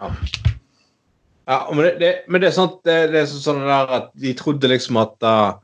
[0.00, 0.10] Ja,
[1.46, 4.70] men det, det, men det er sant det, det er sånn der at de trodde
[4.70, 5.56] liksom at uh,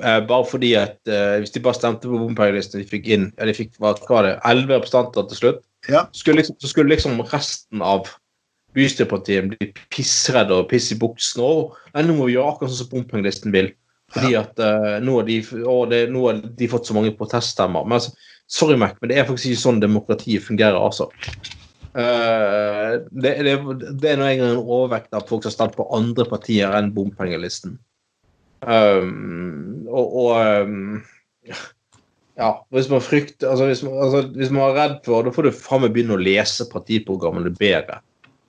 [0.00, 3.54] bare fordi at uh, hvis de bare stemte på bompengelisten de fikk inn ja, de
[3.56, 6.06] fikk, hva, hva var det, elleve representanter til slutt, Ja.
[6.14, 8.10] skulle liksom, så skulle liksom resten av
[8.76, 11.42] bystyrepartiet bli pissredde og pisse i buksen.
[11.44, 13.72] Og nei, nå må vi gjøre akkurat sånn som bompengelisten vil.
[14.12, 17.86] Fordi at uh, nå, har de, å, det, nå har de fått så mange proteststemmer.
[17.88, 18.12] Men altså,
[18.50, 21.08] sorry, Mac, men det er faktisk ikke sånn demokratiet fungerer, altså.
[21.92, 23.54] Eh, det, det,
[24.00, 27.76] det er nå en overvekt av folk som har stemt på andre partier enn bompengelisten.
[28.62, 31.00] Um, og, og um,
[32.38, 35.48] ja, hvis man frykter altså hvis, man, altså hvis man er redd for Da får
[35.48, 38.00] du faen meg begynne å lese partiprogrammene bedre.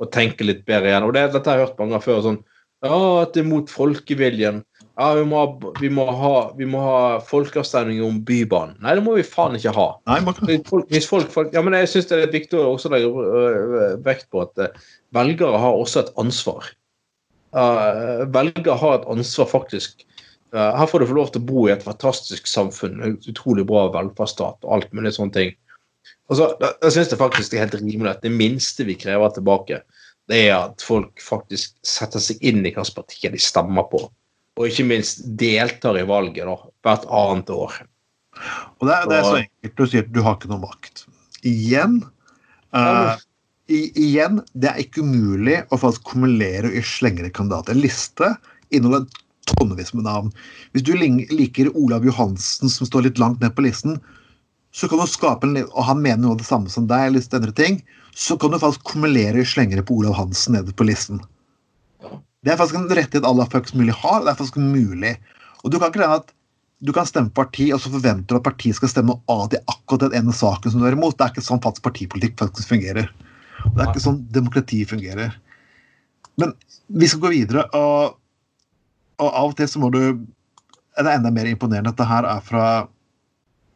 [0.02, 1.08] Og tenke litt bedre igjen.
[1.08, 2.22] Og det, dette har jeg hørt mange ganger før.
[2.28, 2.40] sånn
[2.86, 4.64] Ja, at det er mot folkeviljen.
[4.94, 8.76] Ja, vi må, ha, vi, må ha, vi må ha folkeavstemning om Bybanen.
[8.84, 9.88] Nei, det må vi faen ikke ha.
[10.10, 12.92] Nei, Hvis folk, hvis folk, folk, ja, men jeg syns det er viktig å også
[12.94, 14.78] legge vekt på at
[15.18, 16.70] velgere har også et ansvar.
[17.58, 20.06] Uh, velgere har et ansvar, faktisk.
[20.54, 23.66] Uh, her får du få lov til å bo i et fantastisk samfunn, et utrolig
[23.70, 25.54] bra velferdsstat og alt mulig sånne ting.
[26.30, 28.98] Og så, da, da syns jeg faktisk det er helt rimelig at det minste vi
[29.00, 29.82] krever tilbake,
[30.30, 34.06] det er at folk faktisk setter seg inn i hvilket parti de stemmer på.
[34.60, 37.80] Og ikke minst deltar i valget da, hvert annet år.
[38.80, 39.76] Og det, er- det er så enkelt.
[39.78, 41.06] Du sier at du har ikke noe makt.
[41.44, 42.00] Igjen
[42.76, 43.16] uh,
[43.72, 47.34] i, igjen, det er ikke umulig å faktisk kumulere og slenge kandidater.
[47.38, 47.74] kandidat.
[47.74, 48.32] En liste
[48.74, 49.08] inneholder
[49.54, 50.32] tonnevis med navn.
[50.74, 53.98] Hvis du liker Olav Johansen, som står litt langt ned på listen,
[54.74, 57.36] så kan du skape en, og han mener noe av det samme som deg, eller
[57.38, 57.82] andre ting,
[58.16, 61.22] så kan du faktisk kumulere og slenge det på Olav Hansen nede på listen.
[62.44, 65.14] Det er faktisk en rettighet alle fucks mulig har, og det er faktisk mulig.
[65.64, 66.34] Og du kan ikke regne at
[66.84, 70.10] du kan stemme parti, og så forventer du at partiet skal stemme av til akkurat
[70.10, 71.16] den ene saken som du er imot.
[71.16, 73.08] Det er ikke sånn faktisk partipolitikk faktisk fungerer.
[73.64, 75.38] Og det er ikke sånn demokrati fungerer.
[76.42, 76.52] Men
[76.92, 78.18] vi skal gå videre, og,
[79.24, 80.02] og av og til så må du
[80.94, 82.66] Det er enda mer imponerende at det her er fra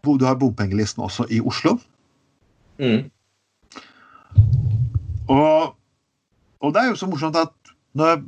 [0.05, 1.77] Du har bompengelisten også i Oslo.
[2.79, 3.09] Mm.
[5.27, 5.73] Og,
[6.61, 7.56] og det er jo så morsomt at
[7.97, 8.19] når,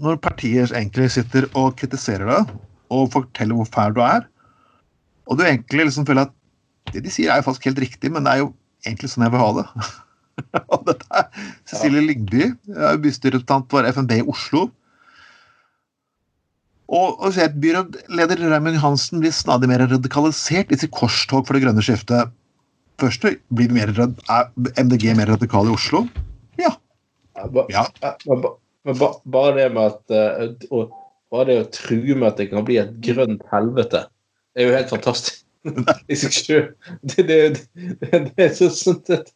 [0.00, 2.54] når partier egentlig sitter og kritiserer deg
[2.94, 4.24] og forteller hvor fæl du er,
[5.28, 6.34] og du egentlig liksom føler at
[6.92, 8.52] det de sier er jo faktisk helt riktig, men det er jo
[8.84, 9.66] egentlig sånn jeg vil ha det.
[10.74, 14.68] og dette er Cecilie jeg er bystyrerepresentant for FNB i Oslo.
[16.84, 21.56] Og, og så er byrådleder Raymond Johansen blir stadig mer radikalisert i sitt korstog for
[21.56, 22.32] det grønne skiftet.
[23.00, 23.24] Først
[23.56, 24.50] blir mer, er
[24.84, 26.04] MDG mer radikal i Oslo.
[26.60, 26.74] Ja.
[27.34, 27.86] Ja, ja.
[28.04, 28.12] ja,
[28.84, 30.84] men ba- bare det med at å,
[31.32, 34.04] Bare det å true med at det kan bli et grønt helvete,
[34.54, 35.40] det er jo helt fantastisk.
[36.12, 36.66] I seg sjøl.
[37.02, 37.38] Det, det,
[37.74, 39.32] det, det er så sånn at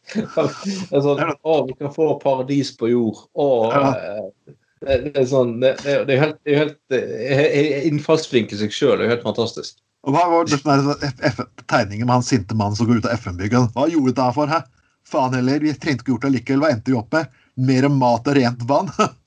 [0.93, 3.19] sånn, Å, vi kan få paradis på jord.
[3.33, 8.99] Å, eh, det, er sånn Det, er helt, det er helt Innfallsvinkel i seg sjøl
[8.99, 9.81] er jo helt fantastisk.
[10.07, 13.73] Og hva var det sånn tegningen med han sinte mannen som går ut av FN-bygget?
[13.75, 14.61] Hva gjorde du da for, hæ?
[15.09, 16.63] Faen heller, vi trengte ikke gjort det likevel.
[16.63, 17.33] Hva endte vi opp med?
[17.59, 18.93] Mer mat og rent vann?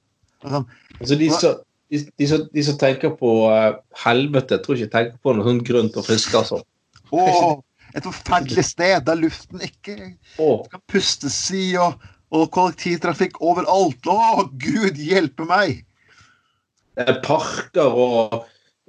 [0.43, 0.67] Sånn,
[1.01, 1.61] Altså, de, som,
[1.91, 5.99] de, de, som, de tenker på uh, helvete, tror ikke tenker på noe sånt grønt
[5.99, 6.63] og frisk, altså.
[7.13, 7.59] Åh,
[7.97, 9.97] et forferdelig sted der luften ikke
[10.41, 11.99] Å, kan pustes i, og,
[12.33, 14.07] og kollektivtrafikk overalt.
[14.07, 15.83] Å, Gud hjelpe meg!
[17.01, 18.35] er parker og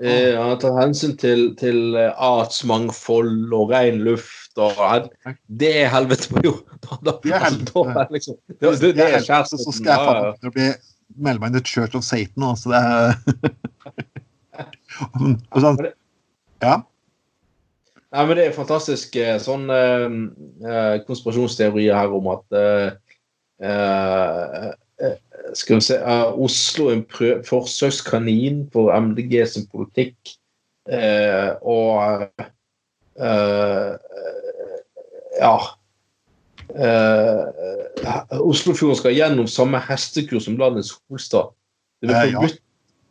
[0.02, 5.94] eh, Han tar hensyn til, til eh, artsmangfold og ren luft og eh, Det er
[5.94, 6.64] helvete på jord!
[6.84, 8.14] Da, da, Det er altså, da helvete.
[8.14, 9.62] liksom, det, det, det er kjæresten.
[9.72, 10.66] Skal jeg faen meg bli
[11.16, 12.44] melde meg inn i Church of Satan.
[12.48, 12.82] Altså, det
[15.54, 15.80] og sånn,
[16.64, 16.82] Ja.
[18.14, 20.06] Nei, men Det er fantastisk eh, sånn eh,
[20.70, 22.90] eh, konspirasjonsteorier her om at eh,
[23.66, 24.68] eh,
[25.58, 30.36] Skal vi se eh, Oslo er en prø forsøkskanin for MDG sin politikk.
[30.90, 32.30] Eh, og
[35.34, 35.58] Ja.
[36.74, 41.52] Uh, Oslofjorden skal gjennom samme hestekur som landets hovedstad.
[42.02, 42.62] Det blir forbudt.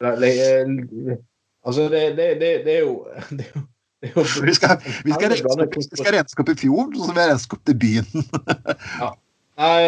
[0.03, 1.19] Ja.
[1.63, 3.07] Altså, det, det, det, det, er jo,
[3.39, 3.67] det er jo
[4.49, 7.23] vi skal, vi skal, renske, opp, vi skal renske opp i fjorden, sånn som vi
[7.23, 8.27] har renske opp til byen.
[9.03, 9.13] ja.
[9.63, 9.79] Nei,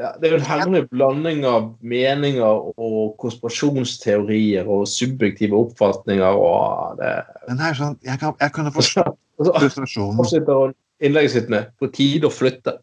[0.00, 6.42] ja, det er jo en herlig blanding av meninger og konspirasjonsteorier og subjektive oppfatninger.
[6.42, 7.12] og det...
[7.46, 9.04] Men det er sånn, Jeg, kan, jeg kunne forstå
[9.38, 10.74] frustrasjonen.
[11.00, 12.78] Innlegget sitt med 'på tide å flytte'.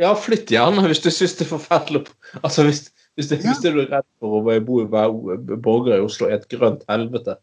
[0.00, 2.06] Ja, flytt gjerne hvis du syns det er forferdelig.
[2.40, 2.86] Altså, hvis,
[3.18, 3.50] hvis, det, ja.
[3.50, 7.36] hvis du er redd for å bo i borger i Oslo i et grønt helvete.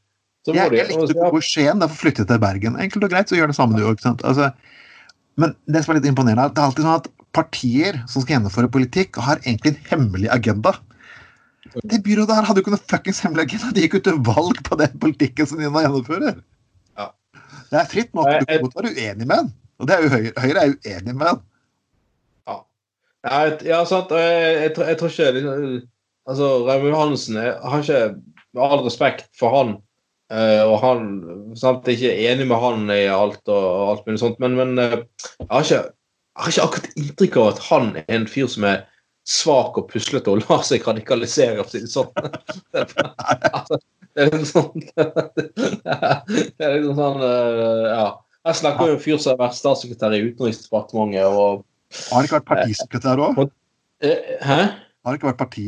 [0.47, 2.79] Så jeg, jeg likte å bo i Skien, derfor flyttet jeg til Bergen.
[2.81, 4.01] Enkelt og greit, så gjør det samme du òg.
[4.07, 4.49] Altså,
[5.39, 8.71] men det som er litt imponerende, det er alltid sånn at partier som skal gjennomføre
[8.73, 10.73] politikk, har egentlig en hemmelig agenda.
[11.85, 13.73] Det byrådet her hadde jo ikke noe fuckings hemmelig agenda.
[13.75, 16.39] De gikk ut til valg på den politikken som de nå gjennomfører.
[16.97, 17.11] Ja.
[17.69, 18.31] Det er fritt nok.
[18.31, 19.51] Du kan godt være uenig med den.
[19.79, 21.43] Og det er jo Høyre, Høyre er uenig med han.
[22.49, 24.11] Ja, ja sant.
[24.15, 25.79] Jeg, jeg, jeg, tror ikke liksom,
[26.29, 28.01] Altså, Raymond Johansen jeg har ikke
[28.53, 29.77] Med all respekt for han
[30.29, 31.05] Uh, og han
[31.57, 34.75] sant, er ikke enig med han i alt og, og alt mulig sånt, men, men
[34.77, 34.99] uh,
[35.39, 38.67] jeg, har ikke, jeg, har ikke, akkurat inntrykk av at han er en fyr som
[38.69, 38.83] er
[39.25, 42.13] svak og puslete og lar seg radikalisere, for å si det sånn.
[43.57, 43.81] altså,
[44.13, 44.85] det er litt sånn
[46.59, 48.07] Det er litt sånn uh, Ja.
[48.47, 51.65] Jeg snakker jo om en fyr som har vært statssekretær i Utenriksdepartementet og
[52.09, 53.41] Har han ikke vært partisekretær òg?
[53.99, 54.59] Hæ?
[54.69, 55.65] Har han ikke vært parti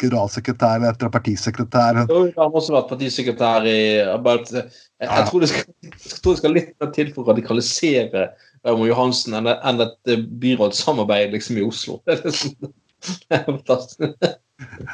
[0.00, 2.02] generalsekretær etter partisekretær.
[2.08, 3.80] Jo, han har også vært partisekretær i
[4.24, 4.68] bare, jeg,
[5.04, 5.64] jeg, tror det skal,
[6.22, 8.28] tror det skal litt til for å radikalisere
[8.66, 12.00] Raymond Johansen enn, enn et eh, byrådssamarbeid liksom i Oslo.
[13.00, 14.26] Det er fantastisk.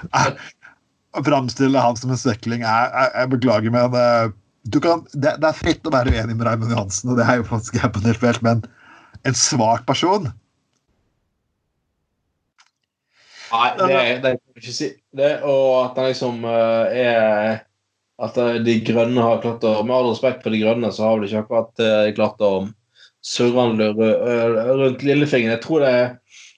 [1.17, 4.29] Å framstille han som en svekling jeg, jeg, jeg beklager, men uh,
[4.83, 7.47] kan, det, det, er fritt å være uenig med Raymond Johansen, og det er jo
[7.49, 8.65] faktisk jeg på det felt, men
[9.27, 10.29] en svak person
[13.47, 13.87] Nei, det,
[14.25, 14.89] det kan jeg ikke si.
[15.17, 17.61] Det, og at han liksom uh, er
[18.19, 21.15] At eh, De Grønne har klart å Med all respekt for De Grønne, så har
[21.15, 22.51] vel ikke akkurat uh, klart å
[23.27, 25.55] surre rundt lillefingeren.
[25.57, 25.95] Jeg tror det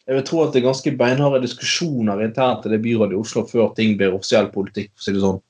[0.08, 3.42] jeg vil tro at det er ganske beinharde diskusjoner internt i det byrådet i Oslo
[3.48, 4.88] før ting blir offisiell politikk.
[4.96, 5.40] for å si det sånn.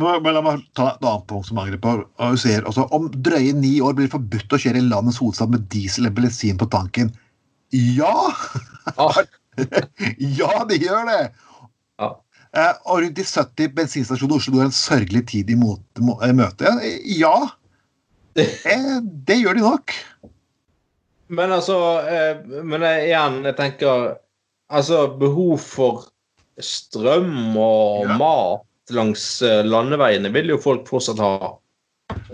[0.00, 2.04] Men la meg ta et annet punkt som angriper.
[2.24, 6.06] Altså, om drøye ni år blir det forbudt å kjøre i landets hovedstad med diesel
[6.06, 7.12] eller bensin på tanken.
[7.76, 8.32] Ja!
[10.18, 11.22] Ja, de gjør det!
[12.00, 12.10] Ja.
[12.56, 16.72] Eh, og rundt de 70 bensinstasjonene i Oslo går en sørgelig tid i eh, møte.
[17.14, 17.34] Ja,
[18.40, 18.96] eh,
[19.28, 19.94] det gjør de nok.
[21.30, 21.76] Men altså
[22.66, 24.16] Men igjen, jeg tenker
[24.70, 26.08] Altså, behov for
[26.62, 28.16] strøm og ja.
[28.18, 31.34] mat langs landeveiene vil jo folk fortsatt ha.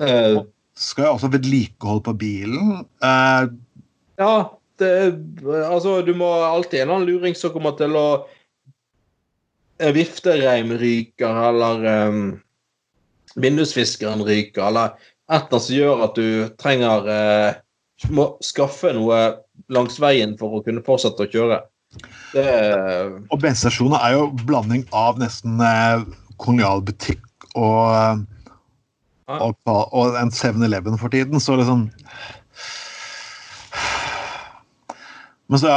[0.00, 0.44] Uh,
[0.76, 2.86] skal jo også vedlikehold på bilen.
[3.04, 3.48] Uh,
[4.20, 4.32] ja,
[4.78, 4.90] det,
[5.64, 8.08] altså, du må alltid en eller annen luring som kommer til å
[9.76, 12.20] Viftereim ryker, eller um,
[13.36, 16.28] vindusviskeren ryker, eller et eller annet som gjør at du
[16.60, 17.58] trenger uh,
[18.12, 19.18] må skaffe noe
[19.72, 21.60] langs veien for å kunne fortsette å kjøre.
[22.32, 22.44] Det,
[23.32, 25.60] og bensinstasjoner er jo blanding av nesten
[26.36, 27.26] eh, kolonialbutikk
[27.56, 28.24] og,
[29.26, 31.40] og, og en 7-Eleven for tiden.
[31.40, 31.80] Så liksom
[35.46, 35.70] Men så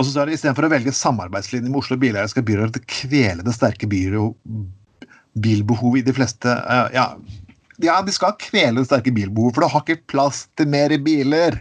[0.00, 3.52] og så er det Istedenfor å velge samarbeidslinje med Oslo Bileiere, skal byrådet kvele det
[3.52, 7.04] sterke bilbehovet i de fleste uh, ja,
[7.84, 11.60] ja, de skal kvele det sterke bilbehovet, for det har ikke plass til mer biler.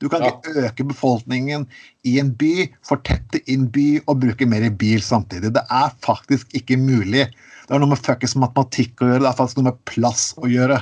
[0.00, 0.30] Du kan ja.
[0.32, 1.66] ikke øke befolkningen
[2.08, 5.52] i en by, fortette inn by og bruke mer bil samtidig.
[5.56, 7.26] Det er faktisk ikke mulig.
[7.28, 9.24] Det har noe med fuckings matematikk å gjøre.
[9.26, 10.80] Det er faktisk noe med plass å gjøre.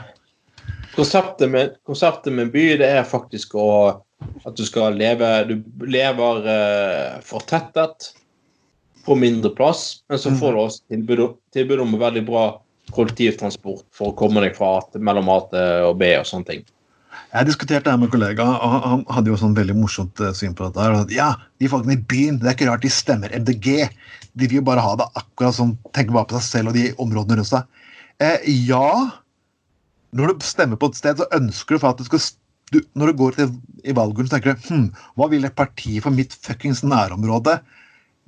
[0.94, 3.68] Konseptet med, konseptet med by det er faktisk å
[4.46, 8.12] at du skal leve Du lever uh, fortettet
[9.06, 11.20] på mindre plass, men så får du også tilbud,
[11.54, 12.42] tilbud om veldig bra
[12.92, 15.38] kollektivtransport for å komme deg fra mellom A
[15.88, 16.66] og B og sånne ting.
[17.28, 20.54] Jeg diskuterte det med en kollega, og han hadde jo sånn veldig morsomt eh, syn
[20.56, 21.12] på dette.
[21.12, 23.68] Ja, de folkene i byen, det er ikke rart de stemmer MDG.
[24.32, 26.86] De vil jo bare ha det akkurat sånn, tenker bare på seg selv og de
[27.04, 27.84] områdene rundt seg.
[28.24, 28.88] Eh, ja,
[30.16, 32.24] når du stemmer på et sted, så ønsker du for at du skal
[32.68, 33.52] når du går til,
[33.88, 37.54] i valgurnen, tenker du hm, hva vil et parti for mitt fuckings nærområde?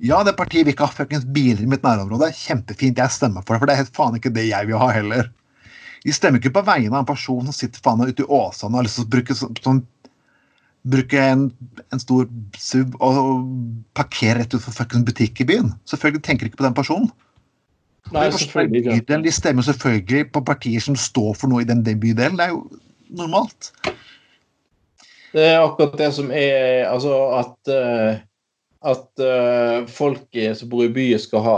[0.01, 2.31] Ja, det partiet vil ikke ha fuckings biler i mitt nærområde.
[2.33, 4.89] Kjempefint, jeg stemmer for det, for det er helt faen ikke det jeg vil ha
[4.95, 5.29] heller.
[6.01, 8.79] De stemmer ikke på vegne av en person som sitter faen ute i Åsane og
[8.79, 9.81] har lyst til å bruke, sånn,
[10.93, 11.43] bruke en,
[11.91, 13.43] en, stor sub og, og
[13.97, 15.73] parkere rett utenfor fuckings butikk i byen.
[15.89, 17.11] Selvfølgelig tenker de ikke på den personen.
[18.11, 19.19] Nei, selvfølgelig ikke.
[19.23, 22.39] De stemmer selvfølgelig på partier som står for noe i den, den bydelen.
[22.39, 22.65] Det er jo
[23.21, 23.69] normalt.
[25.31, 28.17] Det er akkurat det som er Altså at uh,
[28.81, 31.57] at uh, folk som bor i byen, skal ha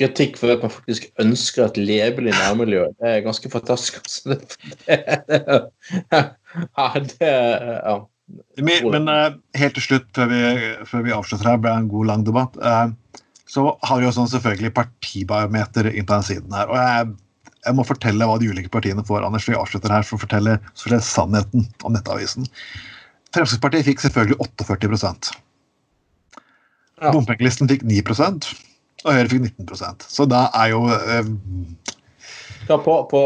[0.00, 2.86] kritikk for at man faktisk ønsker et levelig nærmiljø.
[3.00, 4.00] Det er ganske fantastisk.
[4.00, 4.38] Altså.
[4.86, 4.98] Det,
[5.28, 6.20] det,
[6.78, 7.96] ja, det, ja.
[8.62, 10.42] Men uh, helt til slutt, før vi,
[10.88, 13.20] før vi avslutter her, ble det en god, lang debatt, uh,
[13.50, 16.70] så har vi jo sånn selvfølgelig partibarometer inn på den siden her.
[16.70, 17.10] og jeg,
[17.66, 19.26] jeg må fortelle hva de ulike partiene får.
[19.26, 22.46] Anders, vi avslutter her for å fortelle, fortelle sannheten om Nettavisen.
[23.34, 25.34] Fremskrittspartiet fikk selvfølgelig 48
[27.00, 27.12] ja.
[27.14, 28.02] Bompengelisten fikk 9
[29.04, 31.30] og Høyre fikk 19% Så da er jo eh,
[32.68, 33.22] ja, på, på,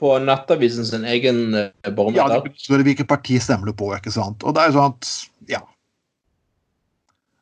[0.00, 2.46] på, Nettavisen sin egen eh, barometer?
[2.46, 4.44] Ja, det hvilket parti stemmer du på, ikke sant.
[4.46, 5.10] Og det er jo sånn at
[5.50, 5.60] Ja.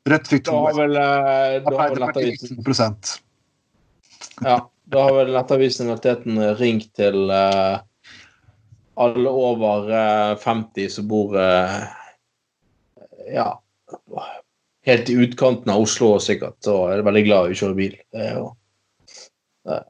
[0.09, 0.57] Rødt fikk to.
[0.57, 2.99] Da har vel, eh, da har vel Nettavisen
[4.47, 4.59] Ja.
[4.89, 7.77] Da har vel Nettavisen i realiteten ringt til uh,
[8.97, 11.83] alle over uh, 50 som bor uh,
[13.29, 13.51] Ja
[14.87, 17.95] helt i utkanten av Oslo sikkert, så er veldig glad i å kjøre bil.
[18.15, 18.51] Det er jo,
[19.69, 19.83] det.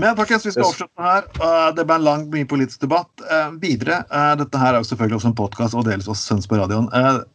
[0.00, 1.26] Men folkens, vi skal avslutte her.
[1.44, 3.10] Eh, det ble en lang, mye politisk debatt.
[3.20, 6.48] Eh, videre, eh, Dette her er jo selvfølgelig også en podkast og deles også sendes
[6.50, 6.88] på radioen.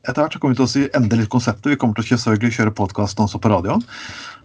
[0.08, 1.70] Etter hvert så kommer vi til å endre litt konseptet.
[1.72, 3.86] Vi kommer til å selvfølgelig kjøre podkasten også på radioen.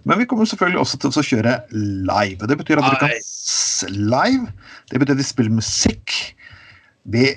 [0.05, 2.47] Men vi kommer selvfølgelig også til å kjøre live.
[2.47, 4.52] Det betyr at dere kan live.
[4.93, 6.18] Det betyr at vi spiller musikk.
[7.09, 7.31] Vi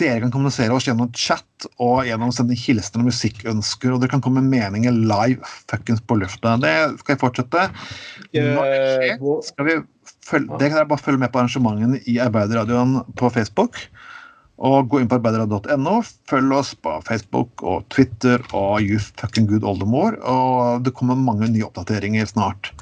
[0.00, 3.94] dere kan kommunisere oss gjennom chat og gjennom sende hilsener og musikkønsker.
[3.94, 6.56] Og dere kan komme med meninger live fuckings på lufta.
[6.62, 7.68] Det skal jeg fortsette.
[8.32, 9.78] Skal vi
[10.26, 13.80] følge, det kan dere bare følge med på arrangementene i Arbeiderradioen på Facebook.
[14.56, 15.98] Og gå inn på arbeiderradio.no.
[16.30, 20.16] Følg oss på Facebook og Twitter og You Fucking Good oldemor.
[20.24, 22.72] Og det kommer mange nye oppdateringer snart.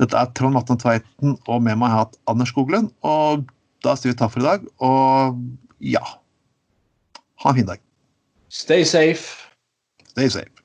[0.00, 2.92] Dette er Trond Vatne Tveiten, og med meg har jeg hatt Anders Skoglund.
[3.04, 3.42] Og
[3.84, 4.64] da sier vi takk for i dag.
[4.86, 5.42] Og
[5.80, 6.22] ja.
[7.42, 7.80] Ha en fin dag.
[8.48, 9.50] Stay safe.
[10.12, 10.59] Stay safe.